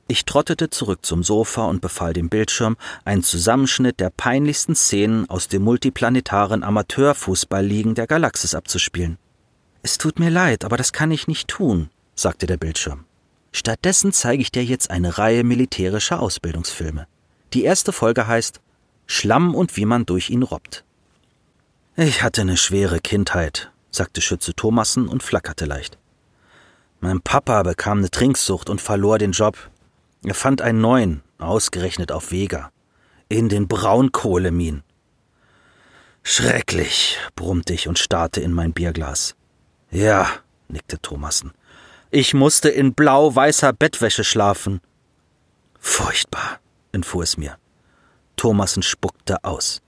Ich 0.08 0.24
trottete 0.24 0.70
zurück 0.70 1.06
zum 1.06 1.22
Sofa 1.22 1.66
und 1.66 1.80
befahl 1.80 2.12
dem 2.12 2.28
Bildschirm, 2.28 2.76
einen 3.04 3.22
Zusammenschnitt 3.22 4.00
der 4.00 4.10
peinlichsten 4.10 4.74
Szenen 4.74 5.30
aus 5.30 5.46
den 5.46 5.62
multiplanetaren 5.62 6.64
Amateurfußballligen 6.64 7.94
der 7.94 8.08
Galaxis 8.08 8.56
abzuspielen. 8.56 9.18
Es 9.82 9.98
tut 9.98 10.18
mir 10.18 10.30
leid, 10.30 10.64
aber 10.64 10.76
das 10.76 10.92
kann 10.92 11.12
ich 11.12 11.28
nicht 11.28 11.46
tun, 11.46 11.90
sagte 12.16 12.46
der 12.46 12.56
Bildschirm. 12.56 13.04
Stattdessen 13.52 14.12
zeige 14.12 14.42
ich 14.42 14.50
dir 14.50 14.64
jetzt 14.64 14.90
eine 14.90 15.16
Reihe 15.16 15.44
militärischer 15.44 16.20
Ausbildungsfilme. 16.20 17.06
Die 17.52 17.64
erste 17.64 17.92
Folge 17.92 18.26
heißt 18.26 18.60
Schlamm 19.06 19.54
und 19.54 19.76
wie 19.76 19.84
man 19.84 20.06
durch 20.06 20.30
ihn 20.30 20.42
robbt. 20.42 20.84
Ich 21.96 22.22
hatte 22.22 22.42
eine 22.42 22.56
schwere 22.56 23.00
Kindheit, 23.00 23.72
sagte 23.90 24.20
Schütze 24.20 24.54
Thomassen 24.54 25.08
und 25.08 25.22
flackerte 25.22 25.64
leicht. 25.64 25.98
Mein 27.00 27.20
Papa 27.20 27.62
bekam 27.62 27.98
eine 27.98 28.10
Trinksucht 28.10 28.70
und 28.70 28.80
verlor 28.80 29.18
den 29.18 29.32
Job. 29.32 29.56
Er 30.22 30.34
fand 30.34 30.62
einen 30.62 30.80
neuen, 30.80 31.22
ausgerechnet 31.38 32.12
auf 32.12 32.30
Vega, 32.30 32.70
in 33.28 33.48
den 33.48 33.66
Braunkohleminen. 33.68 34.84
Schrecklich, 36.22 37.18
brummte 37.34 37.72
ich 37.72 37.88
und 37.88 37.98
starrte 37.98 38.40
in 38.40 38.52
mein 38.52 38.72
Bierglas. 38.72 39.34
Ja, 39.90 40.28
nickte 40.68 41.00
Thomassen. 41.00 41.52
Ich 42.10 42.34
musste 42.34 42.68
in 42.68 42.94
blau-weißer 42.94 43.72
Bettwäsche 43.72 44.24
schlafen. 44.24 44.80
Furchtbar, 45.78 46.60
entfuhr 46.92 47.22
es 47.22 47.36
mir. 47.36 47.56
Thomassen 48.36 48.82
spuckte 48.82 49.44
aus. 49.44 49.82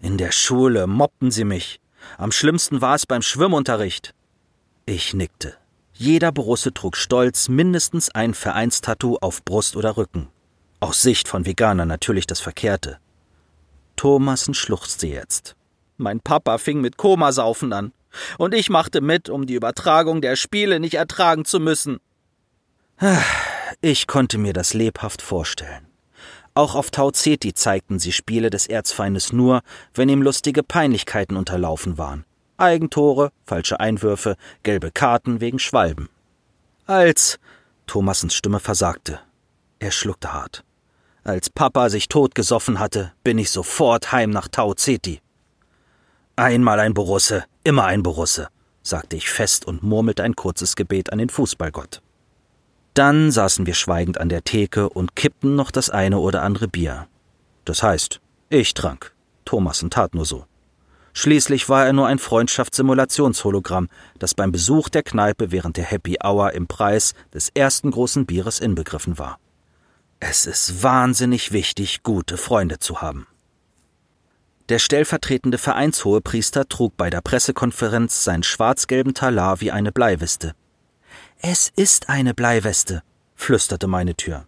In 0.00 0.18
der 0.18 0.32
Schule 0.32 0.86
mobbten 0.86 1.30
sie 1.30 1.44
mich. 1.44 1.80
Am 2.18 2.32
schlimmsten 2.32 2.80
war 2.80 2.94
es 2.94 3.06
beim 3.06 3.22
Schwimmunterricht. 3.22 4.14
Ich 4.86 5.14
nickte. 5.14 5.54
Jeder 5.92 6.32
Borusse 6.32 6.72
trug 6.72 6.96
stolz 6.96 7.48
mindestens 7.48 8.10
ein 8.10 8.32
Vereinstattoo 8.32 9.18
auf 9.20 9.44
Brust 9.44 9.76
oder 9.76 9.96
Rücken. 9.96 10.28
Aus 10.80 11.02
Sicht 11.02 11.28
von 11.28 11.44
Veganern 11.44 11.88
natürlich 11.88 12.26
das 12.26 12.40
Verkehrte. 12.40 12.98
Thomassen 13.96 14.54
schluchzte 14.54 15.06
jetzt. 15.08 15.56
Mein 15.98 16.20
Papa 16.20 16.56
fing 16.56 16.80
mit 16.80 16.96
Komasaufen 16.96 17.74
an. 17.74 17.92
Und 18.38 18.54
ich 18.54 18.70
machte 18.70 19.02
mit, 19.02 19.28
um 19.28 19.46
die 19.46 19.54
Übertragung 19.54 20.22
der 20.22 20.36
Spiele 20.36 20.80
nicht 20.80 20.94
ertragen 20.94 21.44
zu 21.44 21.60
müssen. 21.60 22.00
Ich 23.82 24.06
konnte 24.06 24.38
mir 24.38 24.54
das 24.54 24.72
lebhaft 24.72 25.20
vorstellen. 25.20 25.89
Auch 26.60 26.74
auf 26.74 26.90
Tau 26.90 27.10
Ceti 27.10 27.54
zeigten 27.54 27.98
sie 27.98 28.12
Spiele 28.12 28.50
des 28.50 28.66
Erzfeindes 28.66 29.32
nur, 29.32 29.62
wenn 29.94 30.10
ihm 30.10 30.20
lustige 30.20 30.62
Peinlichkeiten 30.62 31.38
unterlaufen 31.38 31.96
waren. 31.96 32.26
Eigentore, 32.58 33.32
falsche 33.46 33.80
Einwürfe, 33.80 34.36
gelbe 34.62 34.90
Karten 34.90 35.40
wegen 35.40 35.58
Schwalben. 35.58 36.10
Als 36.84 37.38
Thomassens 37.86 38.34
Stimme 38.34 38.60
versagte. 38.60 39.20
Er 39.78 39.90
schluckte 39.90 40.34
hart. 40.34 40.62
Als 41.24 41.48
Papa 41.48 41.88
sich 41.88 42.08
totgesoffen 42.08 42.78
hatte, 42.78 43.14
bin 43.24 43.38
ich 43.38 43.50
sofort 43.50 44.12
heim 44.12 44.28
nach 44.28 44.48
Tau 44.48 44.74
Ceti. 44.74 45.22
Einmal 46.36 46.78
ein 46.78 46.92
Borusse, 46.92 47.46
immer 47.64 47.86
ein 47.86 48.02
Borusse, 48.02 48.48
sagte 48.82 49.16
ich 49.16 49.30
fest 49.30 49.64
und 49.64 49.82
murmelte 49.82 50.24
ein 50.24 50.36
kurzes 50.36 50.76
Gebet 50.76 51.10
an 51.10 51.20
den 51.20 51.30
Fußballgott. 51.30 52.02
Dann 53.00 53.30
saßen 53.30 53.64
wir 53.64 53.72
schweigend 53.72 54.20
an 54.20 54.28
der 54.28 54.44
Theke 54.44 54.90
und 54.90 55.16
kippten 55.16 55.56
noch 55.56 55.70
das 55.70 55.88
eine 55.88 56.18
oder 56.18 56.42
andere 56.42 56.68
Bier. 56.68 57.06
Das 57.64 57.82
heißt, 57.82 58.20
ich 58.50 58.74
trank. 58.74 59.14
Thomassen 59.46 59.88
tat 59.88 60.14
nur 60.14 60.26
so. 60.26 60.44
Schließlich 61.14 61.70
war 61.70 61.86
er 61.86 61.94
nur 61.94 62.08
ein 62.08 62.18
Freundschaftssimulationshologramm, 62.18 63.88
das 64.18 64.34
beim 64.34 64.52
Besuch 64.52 64.90
der 64.90 65.02
Kneipe 65.02 65.50
während 65.50 65.78
der 65.78 65.84
Happy 65.84 66.18
Hour 66.22 66.52
im 66.52 66.66
Preis 66.66 67.14
des 67.32 67.48
ersten 67.48 67.90
großen 67.90 68.26
Bieres 68.26 68.60
inbegriffen 68.60 69.18
war. 69.18 69.38
Es 70.18 70.44
ist 70.44 70.82
wahnsinnig 70.82 71.52
wichtig, 71.52 72.02
gute 72.02 72.36
Freunde 72.36 72.80
zu 72.80 73.00
haben. 73.00 73.26
Der 74.68 74.78
stellvertretende 74.78 75.56
Vereinshohepriester 75.56 76.68
trug 76.68 76.98
bei 76.98 77.08
der 77.08 77.22
Pressekonferenz 77.22 78.24
seinen 78.24 78.42
schwarz-gelben 78.42 79.14
Talar 79.14 79.62
wie 79.62 79.70
eine 79.70 79.90
Bleiweste. 79.90 80.54
Es 81.42 81.72
ist 81.74 82.10
eine 82.10 82.34
Bleiweste, 82.34 83.02
flüsterte 83.34 83.86
meine 83.86 84.14
Tür. 84.14 84.46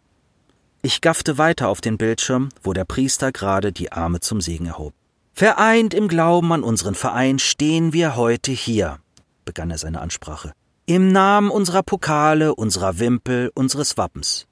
Ich 0.83 1.01
gaffte 1.01 1.39
weiter 1.39 1.69
auf 1.69 1.81
den 1.81 1.97
Bildschirm, 1.97 2.51
wo 2.63 2.75
der 2.75 2.85
Priester 2.85 3.33
gerade 3.33 3.73
die 3.73 3.93
Arme 3.93 4.21
zum 4.21 4.43
Segen 4.43 4.67
erhob. 4.67 4.93
Vereint 5.33 5.95
im 5.95 6.07
Glauben 6.07 6.53
an 6.53 6.63
unseren 6.63 6.95
Verein 6.95 7.39
stehen 7.39 7.95
wir 7.95 8.15
heute 8.15 8.53
hier, 8.53 8.99
begann 9.47 9.71
er 9.71 9.79
seine 9.79 10.03
Ansprache. 10.03 10.53
Im 10.85 11.13
Namen 11.13 11.51
unserer 11.51 11.83
Pokale, 11.83 12.55
unserer 12.55 12.99
Wimpel, 12.99 13.51
unseres 13.55 13.97
Wappens. 13.97 14.47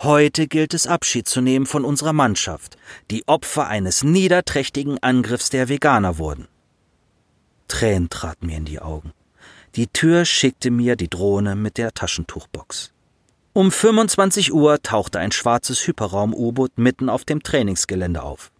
Heute 0.00 0.48
gilt 0.48 0.74
es 0.74 0.88
Abschied 0.88 1.28
zu 1.28 1.40
nehmen 1.40 1.66
von 1.66 1.84
unserer 1.84 2.12
Mannschaft, 2.12 2.76
die 3.12 3.28
Opfer 3.28 3.68
eines 3.68 4.02
niederträchtigen 4.02 5.00
Angriffs 5.04 5.50
der 5.50 5.68
Veganer 5.68 6.18
wurden. 6.18 6.48
Tränen 7.68 8.10
traten 8.10 8.46
mir 8.46 8.56
in 8.56 8.64
die 8.64 8.80
Augen. 8.80 9.12
Die 9.76 9.88
Tür 9.88 10.24
schickte 10.24 10.70
mir 10.70 10.96
die 10.96 11.08
Drohne 11.08 11.54
mit 11.54 11.76
der 11.76 11.92
Taschentuchbox. 11.92 12.94
Um 13.52 13.70
25 13.70 14.54
Uhr 14.54 14.82
tauchte 14.82 15.18
ein 15.18 15.32
schwarzes 15.32 15.86
Hyperraum-U-Boot 15.86 16.78
mitten 16.78 17.10
auf 17.10 17.26
dem 17.26 17.42
Trainingsgelände 17.42 18.22
auf. 18.22 18.50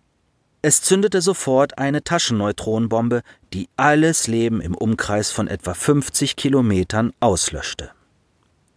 Es 0.60 0.82
zündete 0.82 1.22
sofort 1.22 1.78
eine 1.78 2.04
Taschenneutronenbombe, 2.04 3.22
die 3.54 3.70
alles 3.76 4.26
Leben 4.26 4.60
im 4.60 4.74
Umkreis 4.74 5.30
von 5.30 5.48
etwa 5.48 5.72
50 5.72 6.36
Kilometern 6.36 7.14
auslöschte. 7.18 7.92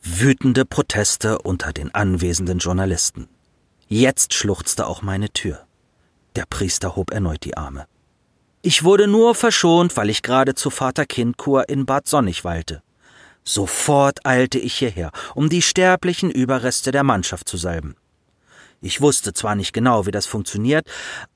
Wütende 0.01 0.63
Proteste 0.63 1.39
unter 1.39 1.73
den 1.73 1.93
anwesenden 1.93 2.59
Journalisten. 2.59 3.27
Jetzt 3.89 4.33
schluchzte 4.33 4.87
auch 4.87 5.01
meine 5.01 5.29
Tür. 5.29 5.65
Der 6.37 6.45
Priester 6.49 6.95
hob 6.95 7.11
erneut 7.11 7.43
die 7.43 7.57
Arme. 7.57 7.85
Ich 8.61 8.83
wurde 8.83 9.07
nur 9.07 9.35
verschont, 9.35 9.95
weil 9.95 10.09
ich 10.09 10.21
gerade 10.21 10.55
zur 10.55 10.71
Vater-Kind-Kur 10.71 11.69
in 11.69 11.85
Bad 11.85 12.07
Sonnig 12.07 12.43
weilte. 12.43 12.81
Sofort 13.43 14.25
eilte 14.25 14.59
ich 14.59 14.75
hierher, 14.75 15.11
um 15.33 15.49
die 15.49 15.61
sterblichen 15.61 16.29
Überreste 16.29 16.91
der 16.91 17.03
Mannschaft 17.03 17.47
zu 17.47 17.57
salben. 17.57 17.95
Ich 18.81 19.01
wusste 19.01 19.33
zwar 19.33 19.55
nicht 19.55 19.73
genau, 19.73 20.05
wie 20.05 20.11
das 20.11 20.25
funktioniert, 20.25 20.87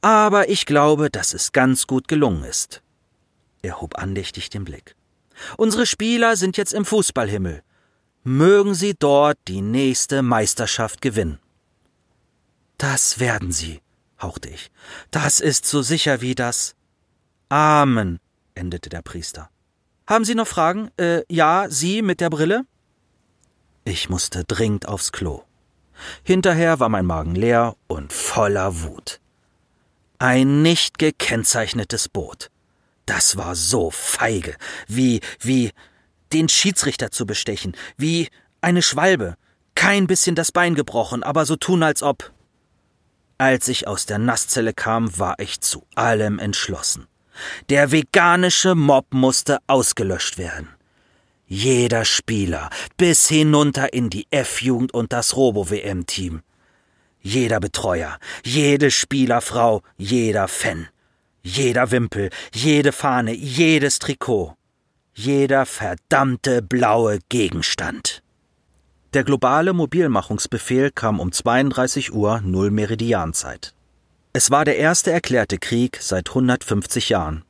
aber 0.01 0.49
ich 0.49 0.65
glaube, 0.65 1.09
dass 1.09 1.33
es 1.33 1.51
ganz 1.51 1.87
gut 1.87 2.07
gelungen 2.07 2.43
ist. 2.43 2.81
Er 3.61 3.81
hob 3.81 3.97
andächtig 3.97 4.49
den 4.49 4.65
Blick. 4.65 4.95
Unsere 5.57 5.85
Spieler 5.85 6.35
sind 6.35 6.57
jetzt 6.57 6.73
im 6.73 6.85
Fußballhimmel 6.85 7.63
mögen 8.23 8.73
sie 8.73 8.93
dort 8.97 9.37
die 9.47 9.61
nächste 9.61 10.21
Meisterschaft 10.21 11.01
gewinnen. 11.01 11.39
Das 12.77 13.19
werden 13.19 13.51
sie, 13.51 13.81
hauchte 14.21 14.49
ich. 14.49 14.71
Das 15.11 15.39
ist 15.39 15.65
so 15.65 15.81
sicher 15.81 16.21
wie 16.21 16.35
das. 16.35 16.75
Amen, 17.53 18.19
endete 18.55 18.89
der 18.89 19.03
Priester. 19.03 19.51
Haben 20.07 20.25
Sie 20.25 20.33
noch 20.33 20.47
Fragen? 20.47 20.89
Äh, 20.97 21.21
ja, 21.29 21.67
Sie 21.69 22.01
mit 22.01 22.19
der 22.19 22.31
Brille? 22.31 22.65
Ich 23.85 24.09
musste 24.09 24.43
dringend 24.43 24.87
aufs 24.87 25.11
Klo. 25.11 25.43
Hinterher 26.23 26.79
war 26.79 26.89
mein 26.89 27.05
Magen 27.05 27.35
leer 27.35 27.75
und 27.85 28.11
voller 28.11 28.81
Wut. 28.81 29.19
Ein 30.17 30.63
nicht 30.63 30.97
gekennzeichnetes 30.97 32.09
Boot. 32.09 32.49
Das 33.05 33.37
war 33.37 33.53
so 33.53 33.91
feige, 33.91 34.55
wie, 34.87 35.21
wie, 35.39 35.73
den 36.33 36.49
Schiedsrichter 36.49 37.11
zu 37.11 37.27
bestechen, 37.27 37.77
wie 37.97 38.29
eine 38.61 38.81
Schwalbe, 38.81 39.35
kein 39.75 40.07
bisschen 40.07 40.33
das 40.33 40.51
Bein 40.51 40.73
gebrochen, 40.73 41.21
aber 41.21 41.45
so 41.45 41.55
tun 41.55 41.83
als 41.83 42.01
ob. 42.01 42.33
Als 43.37 43.67
ich 43.67 43.87
aus 43.87 44.07
der 44.07 44.17
Nasszelle 44.17 44.73
kam, 44.73 45.19
war 45.19 45.37
ich 45.37 45.61
zu 45.61 45.85
allem 45.93 46.39
entschlossen. 46.39 47.07
Der 47.69 47.91
veganische 47.91 48.75
Mob 48.75 49.13
musste 49.13 49.59
ausgelöscht 49.67 50.37
werden. 50.37 50.69
Jeder 51.45 52.05
Spieler, 52.05 52.69
bis 52.97 53.27
hinunter 53.27 53.93
in 53.93 54.09
die 54.09 54.27
F-Jugend 54.31 54.93
und 54.93 55.13
das 55.13 55.35
Robo-WM-Team. 55.35 56.41
Jeder 57.21 57.59
Betreuer, 57.59 58.17
jede 58.43 58.91
Spielerfrau, 58.91 59.81
jeder 59.97 60.47
Fan, 60.47 60.87
jeder 61.41 61.91
Wimpel, 61.91 62.29
jede 62.53 62.91
Fahne, 62.91 63.33
jedes 63.33 63.99
Trikot 63.99 64.55
jeder 65.15 65.65
verdammte 65.65 66.61
blaue 66.61 67.19
Gegenstand. 67.29 68.23
Der 69.13 69.23
globale 69.23 69.73
Mobilmachungsbefehl 69.73 70.89
kam 70.89 71.19
um 71.19 71.31
32 71.31 72.13
Uhr 72.13 72.41
null 72.41 72.71
Meridianzeit. 72.71 73.73
Es 74.35 74.49
war 74.49 74.65
der 74.65 74.77
erste 74.77 75.11
erklärte 75.11 75.59
Krieg 75.59 75.99
seit 76.01 76.29
150 76.29 77.09
Jahren. 77.09 77.43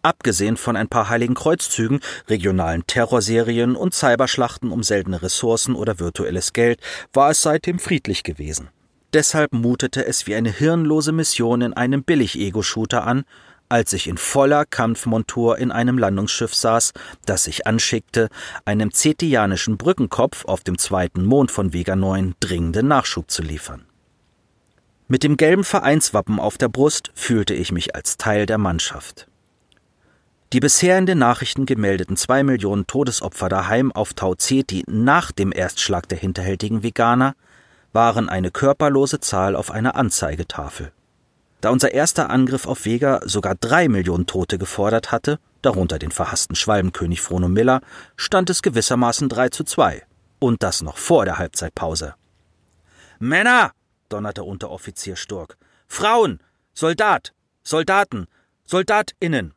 Abgesehen 0.00 0.56
von 0.56 0.74
ein 0.74 0.88
paar 0.88 1.10
heiligen 1.10 1.34
Kreuzzügen, 1.34 2.00
regionalen 2.28 2.86
Terrorserien 2.86 3.76
und 3.76 3.92
Cyberschlachten 3.92 4.72
um 4.72 4.82
seltene 4.82 5.20
Ressourcen 5.20 5.74
oder 5.74 5.98
virtuelles 5.98 6.54
Geld 6.54 6.80
war 7.12 7.30
es 7.30 7.42
seitdem 7.42 7.78
friedlich 7.78 8.22
gewesen. 8.22 8.70
Deshalb 9.12 9.52
mutete 9.52 10.06
es 10.06 10.26
wie 10.26 10.34
eine 10.34 10.50
hirnlose 10.50 11.12
Mission 11.12 11.60
in 11.60 11.74
einem 11.74 12.04
Billig-Ego-Shooter 12.04 13.06
an, 13.06 13.24
als 13.68 13.92
ich 13.92 14.06
in 14.06 14.16
voller 14.16 14.64
Kampfmontur 14.64 15.58
in 15.58 15.70
einem 15.70 15.98
Landungsschiff 15.98 16.54
saß, 16.54 16.92
das 17.26 17.44
sich 17.44 17.66
anschickte, 17.66 18.30
einem 18.64 18.92
zetianischen 18.92 19.76
Brückenkopf 19.76 20.46
auf 20.46 20.62
dem 20.62 20.78
zweiten 20.78 21.22
Mond 21.26 21.50
von 21.50 21.74
Vega 21.74 21.96
9 21.96 22.34
dringenden 22.40 22.88
Nachschub 22.88 23.30
zu 23.30 23.42
liefern. 23.42 23.84
Mit 25.10 25.24
dem 25.24 25.36
gelben 25.36 25.64
Vereinswappen 25.64 26.38
auf 26.38 26.56
der 26.56 26.68
Brust 26.68 27.10
fühlte 27.16 27.52
ich 27.52 27.72
mich 27.72 27.96
als 27.96 28.16
Teil 28.16 28.46
der 28.46 28.58
Mannschaft. 28.58 29.26
Die 30.52 30.60
bisher 30.60 30.98
in 30.98 31.06
den 31.06 31.18
Nachrichten 31.18 31.66
gemeldeten 31.66 32.16
zwei 32.16 32.44
Millionen 32.44 32.86
Todesopfer 32.86 33.48
daheim 33.48 33.90
auf 33.90 34.14
Tau 34.14 34.36
Ceti 34.36 34.84
nach 34.86 35.32
dem 35.32 35.50
Erstschlag 35.50 36.08
der 36.08 36.16
hinterhältigen 36.16 36.84
Veganer 36.84 37.34
waren 37.92 38.28
eine 38.28 38.52
körperlose 38.52 39.18
Zahl 39.18 39.56
auf 39.56 39.72
einer 39.72 39.96
Anzeigetafel. 39.96 40.92
Da 41.60 41.70
unser 41.70 41.90
erster 41.90 42.30
Angriff 42.30 42.68
auf 42.68 42.84
Vega 42.84 43.20
sogar 43.24 43.56
drei 43.56 43.88
Millionen 43.88 44.26
Tote 44.26 44.58
gefordert 44.58 45.10
hatte, 45.10 45.40
darunter 45.60 45.98
den 45.98 46.12
verhassten 46.12 46.54
Schwalbenkönig 46.54 47.20
Frono 47.20 47.48
Miller, 47.48 47.80
stand 48.14 48.48
es 48.48 48.62
gewissermaßen 48.62 49.28
drei 49.28 49.48
zu 49.48 49.64
zwei. 49.64 50.04
Und 50.38 50.62
das 50.62 50.82
noch 50.82 50.98
vor 50.98 51.24
der 51.24 51.38
Halbzeitpause. 51.38 52.14
Männer! 53.18 53.72
Donnerte 54.12 54.44
Unteroffizier 54.44 55.16
Sturk. 55.16 55.56
Frauen! 55.88 56.40
Soldat! 56.74 57.32
Soldaten! 57.62 58.26
SoldatInnen! 58.64 59.54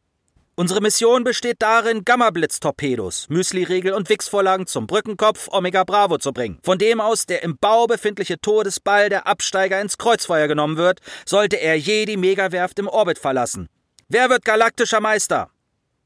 Unsere 0.55 0.81
Mission 0.81 1.24
besteht 1.24 1.63
darin, 1.63 2.05
Gamma-Blitz-Torpedos, 2.05 3.27
Müsli-Riegel 3.29 3.93
und 3.93 4.07
Wix-Vorlagen 4.07 4.67
zum 4.67 4.86
Brückenkopf 4.86 5.50
Omega 5.51 5.83
Bravo 5.83 6.19
zu 6.19 6.31
bringen. 6.31 6.60
Von 6.62 6.77
dem 6.77 7.01
aus 7.01 7.25
der 7.25 7.41
im 7.41 7.57
Bau 7.57 7.88
befindliche 7.88 8.39
Todesball 8.39 9.10
der 9.10 9.25
Absteiger 9.25 9.81
ins 9.81 9.98
Kreuzfeuer 9.98 10.48
genommen 10.48 10.77
wird, 10.77 11.00
sollte 11.25 11.55
er 11.55 11.75
je 11.79 12.05
die 12.05 12.17
Megawerft 12.17 12.77
im 12.77 12.88
Orbit 12.88 13.17
verlassen. 13.17 13.67
Wer 14.10 14.29
wird 14.29 14.45
galaktischer 14.45 15.01
Meister? 15.01 15.50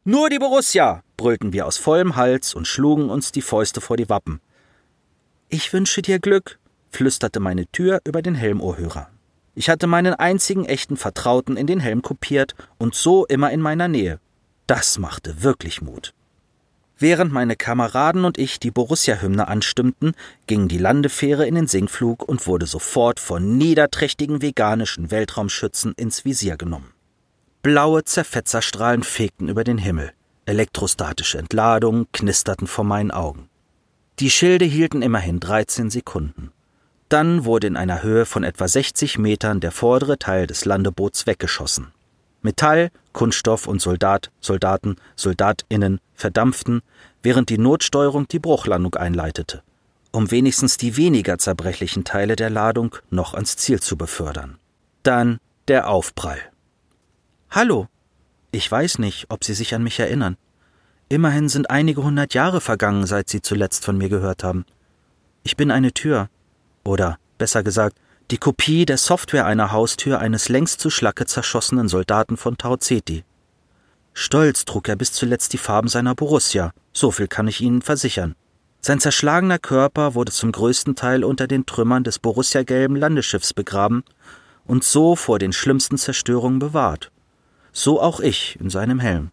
Nur 0.06 0.30
die 0.30 0.40
Borussia, 0.40 1.04
brüllten 1.18 1.52
wir 1.52 1.66
aus 1.66 1.78
vollem 1.78 2.16
Hals 2.16 2.56
und 2.56 2.70
schlugen 2.70 3.10
uns 3.10 3.34
die 3.34 3.42
Fäuste 3.42 3.82
vor 3.82 3.98
die 3.98 4.08
Wappen. 4.08 4.40
Ich 5.50 5.74
wünsche 5.74 6.02
dir 6.02 6.20
Glück, 6.20 6.58
flüsterte 6.92 7.40
meine 7.40 7.68
Tür 7.68 8.02
über 8.06 8.22
den 8.22 8.36
Helmohrhörer. 8.36 9.10
Ich 9.56 9.70
hatte 9.70 9.88
meinen 9.88 10.14
einzigen 10.14 10.66
echten 10.66 10.98
Vertrauten 10.98 11.58
in 11.58 11.68
den 11.68 11.80
Helm 11.80 12.02
kopiert 12.02 12.56
und 12.78 12.96
so 12.96 13.26
immer 13.26 13.52
in 13.52 13.62
meiner 13.62 13.88
Nähe, 13.88 14.20
das 14.68 15.00
machte 15.00 15.44
wirklich 15.44 15.82
Mut. 15.82 16.14
Während 17.00 17.32
meine 17.32 17.56
Kameraden 17.56 18.26
und 18.26 18.38
ich 18.38 18.60
die 18.60 18.72
Borussia-Hymne 18.72 19.48
anstimmten, 19.48 20.14
ging 20.48 20.68
die 20.68 20.78
Landefähre 20.78 21.48
in 21.48 21.56
den 21.56 21.68
Sinkflug 21.68 22.28
und 22.28 22.48
wurde 22.48 22.66
sofort 22.66 23.20
von 23.20 23.58
niederträchtigen 23.58 24.42
veganischen 24.42 25.10
Weltraumschützen 25.10 25.94
ins 25.94 26.26
Visier 26.26 26.58
genommen. 26.58 26.92
Blaue 27.62 28.04
Zerfetzerstrahlen 28.04 29.04
fegten 29.04 29.48
über 29.48 29.64
den 29.64 29.78
Himmel. 29.78 30.12
Elektrostatische 30.46 31.38
Entladungen 31.38 32.08
knisterten 32.12 32.68
vor 32.68 32.84
meinen 32.84 33.12
Augen. 33.12 33.50
Die 34.20 34.32
Schilde 34.32 34.66
hielten 34.66 35.02
immerhin 35.02 35.40
13 35.40 35.90
Sekunden. 35.90 36.52
Dann 37.10 37.46
wurde 37.46 37.68
in 37.68 37.78
einer 37.78 38.04
Höhe 38.04 38.26
von 38.26 38.44
etwa 38.44 38.68
60 38.68 39.18
Metern 39.18 39.60
der 39.60 39.72
vordere 39.72 40.18
Teil 40.20 40.48
des 40.48 40.66
Landeboots 40.66 41.26
weggeschossen. 41.26 41.94
Metall, 42.42 42.92
Kunststoff 43.14 43.68
und 43.68 43.82
Soldat, 43.82 44.32
Soldaten, 44.42 44.98
Soldatinnen 45.16 46.00
verdampften, 46.14 46.82
während 47.24 47.50
die 47.50 47.58
Notsteuerung 47.58 48.28
die 48.28 48.40
Bruchlandung 48.40 48.96
einleitete, 48.96 49.64
um 50.12 50.32
wenigstens 50.32 50.78
die 50.78 50.98
weniger 50.98 51.38
zerbrechlichen 51.38 52.04
Teile 52.04 52.36
der 52.36 52.50
Ladung 52.50 52.96
noch 53.10 53.34
ans 53.34 53.58
Ziel 53.58 53.82
zu 53.82 53.98
befördern. 53.98 54.58
Dann 55.04 55.40
der 55.68 55.90
Aufprall. 55.90 56.40
Hallo. 57.50 57.88
Ich 58.52 58.70
weiß 58.72 59.00
nicht, 59.00 59.26
ob 59.30 59.44
Sie 59.44 59.54
sich 59.54 59.76
an 59.76 59.84
mich 59.84 60.00
erinnern. 60.00 60.38
Immerhin 61.10 61.50
sind 61.50 61.70
einige 61.70 62.04
hundert 62.04 62.34
Jahre 62.34 62.62
vergangen, 62.62 63.06
seit 63.06 63.30
Sie 63.30 63.42
zuletzt 63.42 63.84
von 63.84 63.98
mir 63.98 64.10
gehört 64.10 64.44
haben. 64.44 64.66
Ich 65.44 65.58
bin 65.58 65.72
eine 65.72 65.94
Tür. 65.94 66.30
Oder, 66.88 67.18
besser 67.38 67.64
gesagt, 67.64 67.98
die 68.32 68.38
Kopie 68.38 68.86
der 68.86 68.98
Software 68.98 69.46
einer 69.46 69.74
Haustür 69.74 70.20
eines 70.20 70.48
längst 70.48 70.80
zu 70.80 70.90
Schlacke 70.90 71.26
zerschossenen 71.26 71.90
Soldaten 71.90 72.38
von 72.38 72.58
Tau 72.58 72.78
Ceti. 72.78 73.26
Stolz 74.14 74.64
trug 74.64 74.88
er 74.88 74.96
bis 74.96 75.12
zuletzt 75.12 75.52
die 75.52 75.58
Farben 75.58 75.90
seiner 75.90 76.16
Borussia, 76.16 76.72
so 76.94 77.12
viel 77.12 77.28
kann 77.28 77.50
ich 77.50 77.60
Ihnen 77.60 77.82
versichern. 77.82 78.36
Sein 78.80 79.02
zerschlagener 79.02 79.60
Körper 79.60 80.16
wurde 80.16 80.32
zum 80.32 80.54
größten 80.54 80.96
Teil 80.96 81.26
unter 81.26 81.46
den 81.46 81.66
Trümmern 81.66 82.06
des 82.06 82.20
Borussia-gelben 82.20 82.96
Landesschiffs 82.96 83.54
begraben 83.54 84.06
und 84.64 84.86
so 84.86 85.18
vor 85.18 85.40
den 85.40 85.52
schlimmsten 85.52 85.98
Zerstörungen 85.98 86.60
bewahrt. 86.60 87.12
So 87.74 88.02
auch 88.02 88.22
ich 88.22 88.58
in 88.62 88.70
seinem 88.70 89.02
Helm. 89.02 89.32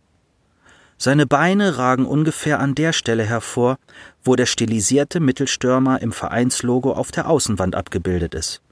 Seine 1.05 1.27
Beine 1.27 1.77
ragen 1.77 2.07
ungefähr 2.07 2.61
an 2.61 2.75
der 2.75 2.95
Stelle 2.95 3.25
hervor, 3.25 3.77
wo 4.23 4.37
der 4.37 4.47
stilisierte 4.47 5.21
Mittelstürmer 5.21 6.01
im 6.01 6.13
Vereinslogo 6.13 6.95
auf 6.95 7.11
der 7.11 7.29
Außenwand 7.29 7.75
abgebildet 7.75 8.35
ist. 8.35 8.63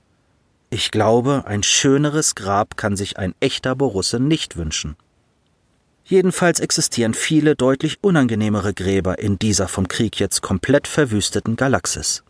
Ich 0.71 0.91
glaube, 0.91 1.43
ein 1.45 1.63
schöneres 1.63 2.35
Grab 2.35 2.79
kann 2.79 2.97
sich 2.97 3.19
ein 3.19 3.35
echter 3.41 3.77
Borusse 3.77 4.19
nicht 4.19 4.57
wünschen. 4.57 4.97
Jedenfalls 6.07 6.59
existieren 6.59 7.13
viele 7.13 7.55
deutlich 7.55 7.99
unangenehmere 8.01 8.73
Gräber 8.73 9.19
in 9.19 9.39
dieser 9.39 9.69
vom 9.69 9.87
Krieg 9.87 10.19
jetzt 10.19 10.41
komplett 10.41 10.89
verwüsteten 10.89 11.57
Galaxis. 11.57 12.25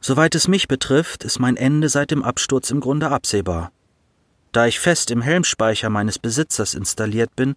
Soweit 0.00 0.34
es 0.34 0.48
mich 0.48 0.66
betrifft, 0.66 1.22
ist 1.22 1.38
mein 1.38 1.56
Ende 1.56 1.90
seit 1.90 2.10
dem 2.10 2.24
Absturz 2.24 2.72
im 2.72 2.80
Grunde 2.80 3.12
absehbar. 3.12 3.70
Da 4.50 4.66
ich 4.66 4.80
fest 4.80 5.12
im 5.12 5.22
Helmspeicher 5.22 5.90
meines 5.90 6.18
Besitzers 6.18 6.74
installiert 6.74 7.36
bin, 7.36 7.54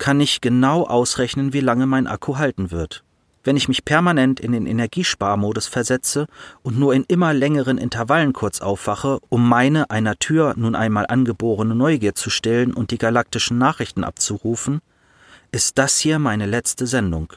kann 0.00 0.18
ich 0.18 0.40
genau 0.40 0.84
ausrechnen, 0.84 1.52
wie 1.52 1.60
lange 1.60 1.86
mein 1.86 2.08
Akku 2.08 2.38
halten 2.38 2.70
wird. 2.72 3.04
Wenn 3.44 3.56
ich 3.56 3.68
mich 3.68 3.84
permanent 3.84 4.40
in 4.40 4.52
den 4.52 4.66
Energiesparmodus 4.66 5.66
versetze 5.66 6.26
und 6.62 6.78
nur 6.78 6.94
in 6.94 7.04
immer 7.04 7.32
längeren 7.32 7.78
Intervallen 7.78 8.32
kurz 8.32 8.60
aufwache, 8.62 9.20
um 9.28 9.46
meine 9.48 9.90
einer 9.90 10.18
Tür 10.18 10.54
nun 10.56 10.74
einmal 10.74 11.06
angeborene 11.06 11.74
Neugier 11.74 12.14
zu 12.14 12.30
stillen 12.30 12.72
und 12.72 12.90
die 12.90 12.98
galaktischen 12.98 13.58
Nachrichten 13.58 14.02
abzurufen, 14.02 14.80
ist 15.52 15.78
das 15.78 15.98
hier 15.98 16.18
meine 16.18 16.46
letzte 16.46 16.86
Sendung. 16.86 17.34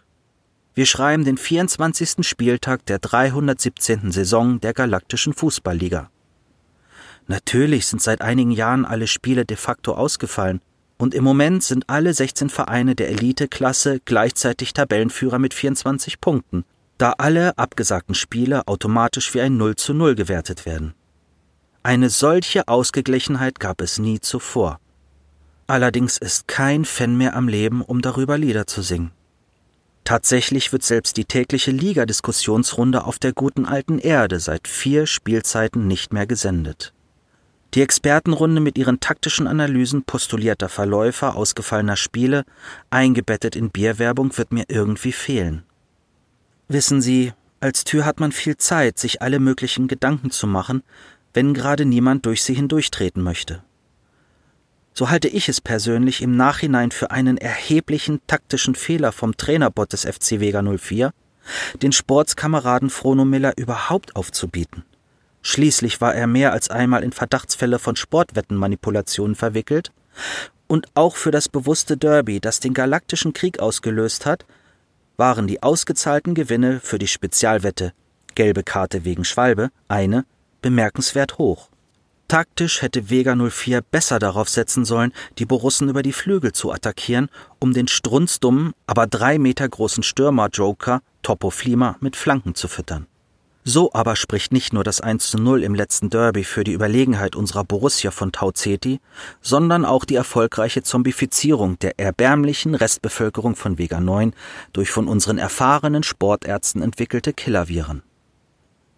Wir 0.73 0.86
schreiben 0.86 1.26
den 1.26 1.38
24. 1.38 2.26
Spieltag 2.26 2.86
der 2.86 2.99
317. 2.99 4.12
Saison 4.12 4.62
der 4.62 4.73
Galaktischen 4.73 5.34
Fußballliga. 5.34 6.10
Natürlich 7.28 7.88
sind 7.88 8.02
seit 8.02 8.21
einigen 8.21 8.52
Jahren 8.52 8.86
alle 8.86 9.08
Spiele 9.08 9.45
de 9.45 9.58
facto 9.58 9.93
ausgefallen, 9.93 10.62
und 11.03 11.13
im 11.13 11.25
Moment 11.25 11.61
sind 11.61 11.89
alle 11.89 12.13
16 12.13 12.49
Vereine 12.49 12.95
der 12.95 13.09
Eliteklasse 13.09 13.99
gleichzeitig 14.05 14.71
Tabellenführer 14.71 15.37
mit 15.37 15.53
24 15.53 16.21
Punkten, 16.21 16.63
da 16.97 17.15
alle 17.17 17.57
abgesagten 17.57 18.15
Spiele 18.15 18.69
automatisch 18.69 19.33
wie 19.33 19.41
ein 19.41 19.57
0 19.57 19.75
zu 19.75 19.93
0 19.93 20.15
gewertet 20.15 20.65
werden. 20.65 20.93
Eine 21.83 22.09
solche 22.09 22.69
Ausgeglichenheit 22.69 23.59
gab 23.59 23.81
es 23.81 23.99
nie 23.99 24.21
zuvor. 24.21 24.79
Allerdings 25.67 26.17
ist 26.17 26.47
kein 26.47 26.85
Fan 26.85 27.17
mehr 27.17 27.35
am 27.35 27.49
Leben, 27.49 27.81
um 27.81 28.01
darüber 28.01 28.37
Lieder 28.37 28.65
zu 28.65 28.81
singen. 28.81 29.11
Tatsächlich 30.05 30.71
wird 30.71 30.83
selbst 30.83 31.17
die 31.17 31.25
tägliche 31.25 31.71
Liga-Diskussionsrunde 31.71 33.03
auf 33.03 33.19
der 33.19 33.33
guten 33.33 33.65
alten 33.65 33.99
Erde 33.99 34.39
seit 34.39 34.69
vier 34.69 35.05
Spielzeiten 35.05 35.85
nicht 35.85 36.13
mehr 36.13 36.27
gesendet. 36.27 36.92
Die 37.73 37.81
Expertenrunde 37.81 38.62
mit 38.62 38.77
ihren 38.77 38.99
taktischen 38.99 39.47
Analysen 39.47 40.03
postulierter 40.03 40.69
Verläufer 40.69 41.36
ausgefallener 41.36 41.95
Spiele, 41.95 42.45
eingebettet 42.91 43.55
in 43.55 43.71
Bierwerbung, 43.71 44.38
wird 44.38 44.51
mir 44.51 44.65
irgendwie 44.67 45.12
fehlen. 45.12 45.63
Wissen 46.67 47.01
Sie, 47.01 47.33
als 47.59 47.83
Tür 47.83 48.05
hat 48.05 48.19
man 48.19 48.31
viel 48.31 48.57
Zeit, 48.57 48.99
sich 48.99 49.23
alle 49.23 49.39
möglichen 49.39 49.88
Gedanken 49.88 50.29
zu 50.29 50.45
machen, 50.45 50.83
wenn 51.33 51.55
gerade 51.55 51.86
niemand 51.86 52.27
durch 52.27 52.43
sie 52.43 52.53
hindurchtreten 52.53 53.23
möchte. 53.23 53.63
So 54.93 55.09
halte 55.09 55.27
ich 55.27 55.49
es 55.49 55.59
persönlich 55.59 56.21
im 56.21 56.38
Nachhinein 56.38 56.91
für 56.91 57.09
einen 57.09 57.38
erheblichen 57.38 58.21
taktischen 58.27 58.75
Fehler 58.75 59.12
vom 59.12 59.36
Trainerbot 59.36 59.93
des 59.93 60.05
FC 60.05 60.39
Vega 60.39 60.62
04, 60.62 61.12
den 61.81 61.91
Sportskameraden 61.91 62.91
Frono 62.91 63.25
Miller 63.25 63.53
überhaupt 63.57 64.15
aufzubieten. 64.15 64.83
Schließlich 65.43 66.01
war 66.01 66.15
er 66.15 66.25
mehr 66.25 66.53
als 66.53 66.69
einmal 66.69 67.03
in 67.03 67.12
Verdachtsfälle 67.12 67.77
von 67.77 67.95
Sportwettenmanipulationen 67.95 69.36
verwickelt, 69.36 69.91
und 70.67 70.88
auch 70.95 71.17
für 71.17 71.32
das 71.32 71.49
bewusste 71.49 71.97
Derby, 71.97 72.39
das 72.39 72.60
den 72.60 72.73
Galaktischen 72.73 73.34
Krieg 73.34 73.60
ausgelöst 73.60 74.25
hat, 74.25 74.45
waren 75.17 75.45
die 75.45 75.62
ausgezahlten 75.62 76.34
Gewinne 76.34 76.79
für 76.79 76.97
die 76.97 77.08
Spezialwette 77.08 77.93
gelbe 78.36 78.63
Karte 78.63 79.06
wegen 79.06 79.25
Schwalbe 79.25 79.69
eine 79.88 80.25
bemerkenswert 80.62 81.38
hoch. 81.38 81.69
Taktisch 82.27 82.82
hätte 82.82 83.10
Vega 83.10 83.36
04 83.36 83.82
besser 83.82 84.17
darauf 84.17 84.49
setzen 84.49 84.86
sollen, 84.86 85.13
die 85.38 85.45
Borussen 85.45 85.89
über 85.89 86.01
die 86.01 86.13
Flügel 86.13 86.51
zu 86.51 86.71
attackieren, 86.71 87.29
um 87.60 87.73
den 87.73 87.88
strunzdummen, 87.88 88.73
aber 88.88 89.06
drei 89.06 89.38
Meter 89.38 89.67
großen 89.69 90.01
Stürmer-Joker 90.03 91.01
Topo 91.21 91.51
Flima 91.51 91.97
mit 91.99 92.15
Flanken 92.15 92.56
zu 92.56 92.67
füttern. 92.67 93.06
So 93.65 93.91
aber 93.93 94.17
spricht 94.17 94.52
nicht 94.52 94.73
nur 94.73 94.84
das 94.84 94.99
1 94.99 95.32
zu 95.32 95.38
0 95.38 95.63
im 95.63 95.73
letzten 95.73 96.10
Derby 96.10 96.43
für 96.43 96.65
die 96.65 96.73
Überlegenheit 96.73 97.38
unserer 97.38 97.63
Borussia 97.63 98.12
von 98.12 98.34
Tau 98.34 98.52
Ceti, 98.52 98.99
sondern 99.41 99.86
auch 99.86 100.04
die 100.04 100.15
erfolgreiche 100.15 100.84
Zombifizierung 100.84 101.80
der 101.80 101.97
erbärmlichen 101.97 102.76
Restbevölkerung 102.76 103.56
von 103.56 103.78
Vega 103.78 104.02
9 104.02 104.34
durch 104.73 104.91
von 104.91 105.08
unseren 105.08 105.38
erfahrenen 105.38 106.04
Sportärzten 106.04 106.82
entwickelte 106.82 107.32
Killerviren. 107.32 108.04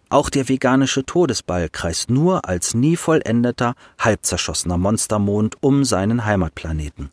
Auch 0.08 0.30
der 0.30 0.48
veganische 0.48 1.04
Todesball 1.04 1.68
kreist 1.68 2.10
nur 2.10 2.48
als 2.48 2.74
nie 2.74 2.96
vollendeter, 2.96 3.74
halb 3.98 4.24
zerschossener 4.24 4.78
Monstermond 4.78 5.56
um 5.60 5.84
seinen 5.84 6.24
Heimatplaneten. 6.24 7.10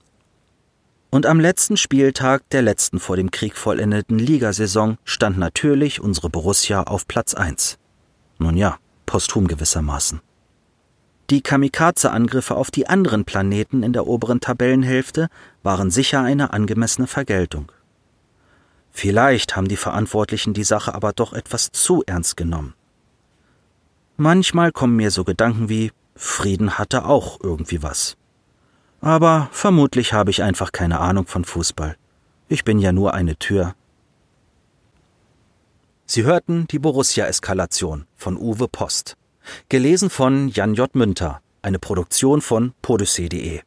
Und 1.13 1.27
am 1.27 1.39
letzten 1.39 1.77
Spieltag 1.77 2.49
der 2.49 2.63
letzten 2.63 2.99
vor 2.99 3.17
dem 3.17 3.29
Krieg 3.29 3.55
vollendeten 3.55 4.17
Ligasaison 4.17 4.97
stand 5.03 5.37
natürlich 5.37 6.01
unsere 6.01 6.31
Borussia 6.31 6.81
auf 6.81 7.07
Platz 7.07 7.35
1. 7.35 7.77
Nun 8.39 8.57
ja, 8.57 8.79
posthum 9.05 9.47
gewissermaßen. 9.47 10.21
Die 11.29 11.43
Kamikaze-Angriffe 11.43 12.55
auf 12.55 12.71
die 12.71 12.87
anderen 12.87 13.25
Planeten 13.25 13.83
in 13.83 13.93
der 13.93 14.07
oberen 14.07 14.39
Tabellenhälfte 14.39 15.27
waren 15.61 15.91
sicher 15.91 16.21
eine 16.21 16.51
angemessene 16.51 17.05
Vergeltung. 17.05 17.71
Vielleicht 18.89 19.55
haben 19.55 19.67
die 19.67 19.77
Verantwortlichen 19.77 20.55
die 20.55 20.63
Sache 20.63 20.95
aber 20.95 21.13
doch 21.13 21.33
etwas 21.33 21.69
zu 21.71 22.01
ernst 22.07 22.37
genommen. 22.37 22.73
Manchmal 24.17 24.71
kommen 24.71 24.95
mir 24.95 25.11
so 25.11 25.23
Gedanken 25.23 25.69
wie 25.69 25.91
Frieden 26.15 26.79
hatte 26.79 27.05
auch 27.05 27.39
irgendwie 27.39 27.83
was. 27.83 28.17
Aber 29.03 29.49
vermutlich 29.51 30.13
habe 30.13 30.31
ich 30.31 30.43
einfach 30.43 30.71
keine 30.71 31.01
Ahnung 31.01 31.27
von 31.27 31.43
Fußball. 31.43 31.97
Ich 32.47 32.63
bin 32.63 32.79
ja 32.79 32.93
nur 32.93 33.13
eine 33.13 33.35
Tür. 33.35 33.75
Sie 36.05 36.23
hörten 36.23 36.67
die 36.67 36.79
Borussia-Eskalation 36.79 38.05
von 38.15 38.37
Uwe 38.37 38.69
Post. 38.69 39.17
Gelesen 39.67 40.09
von 40.09 40.47
Jan 40.47 40.73
J. 40.73 40.95
Münter, 40.95 41.41
eine 41.61 41.79
Produktion 41.79 42.39
von 42.39 42.73
podyssee.de. 42.81 43.59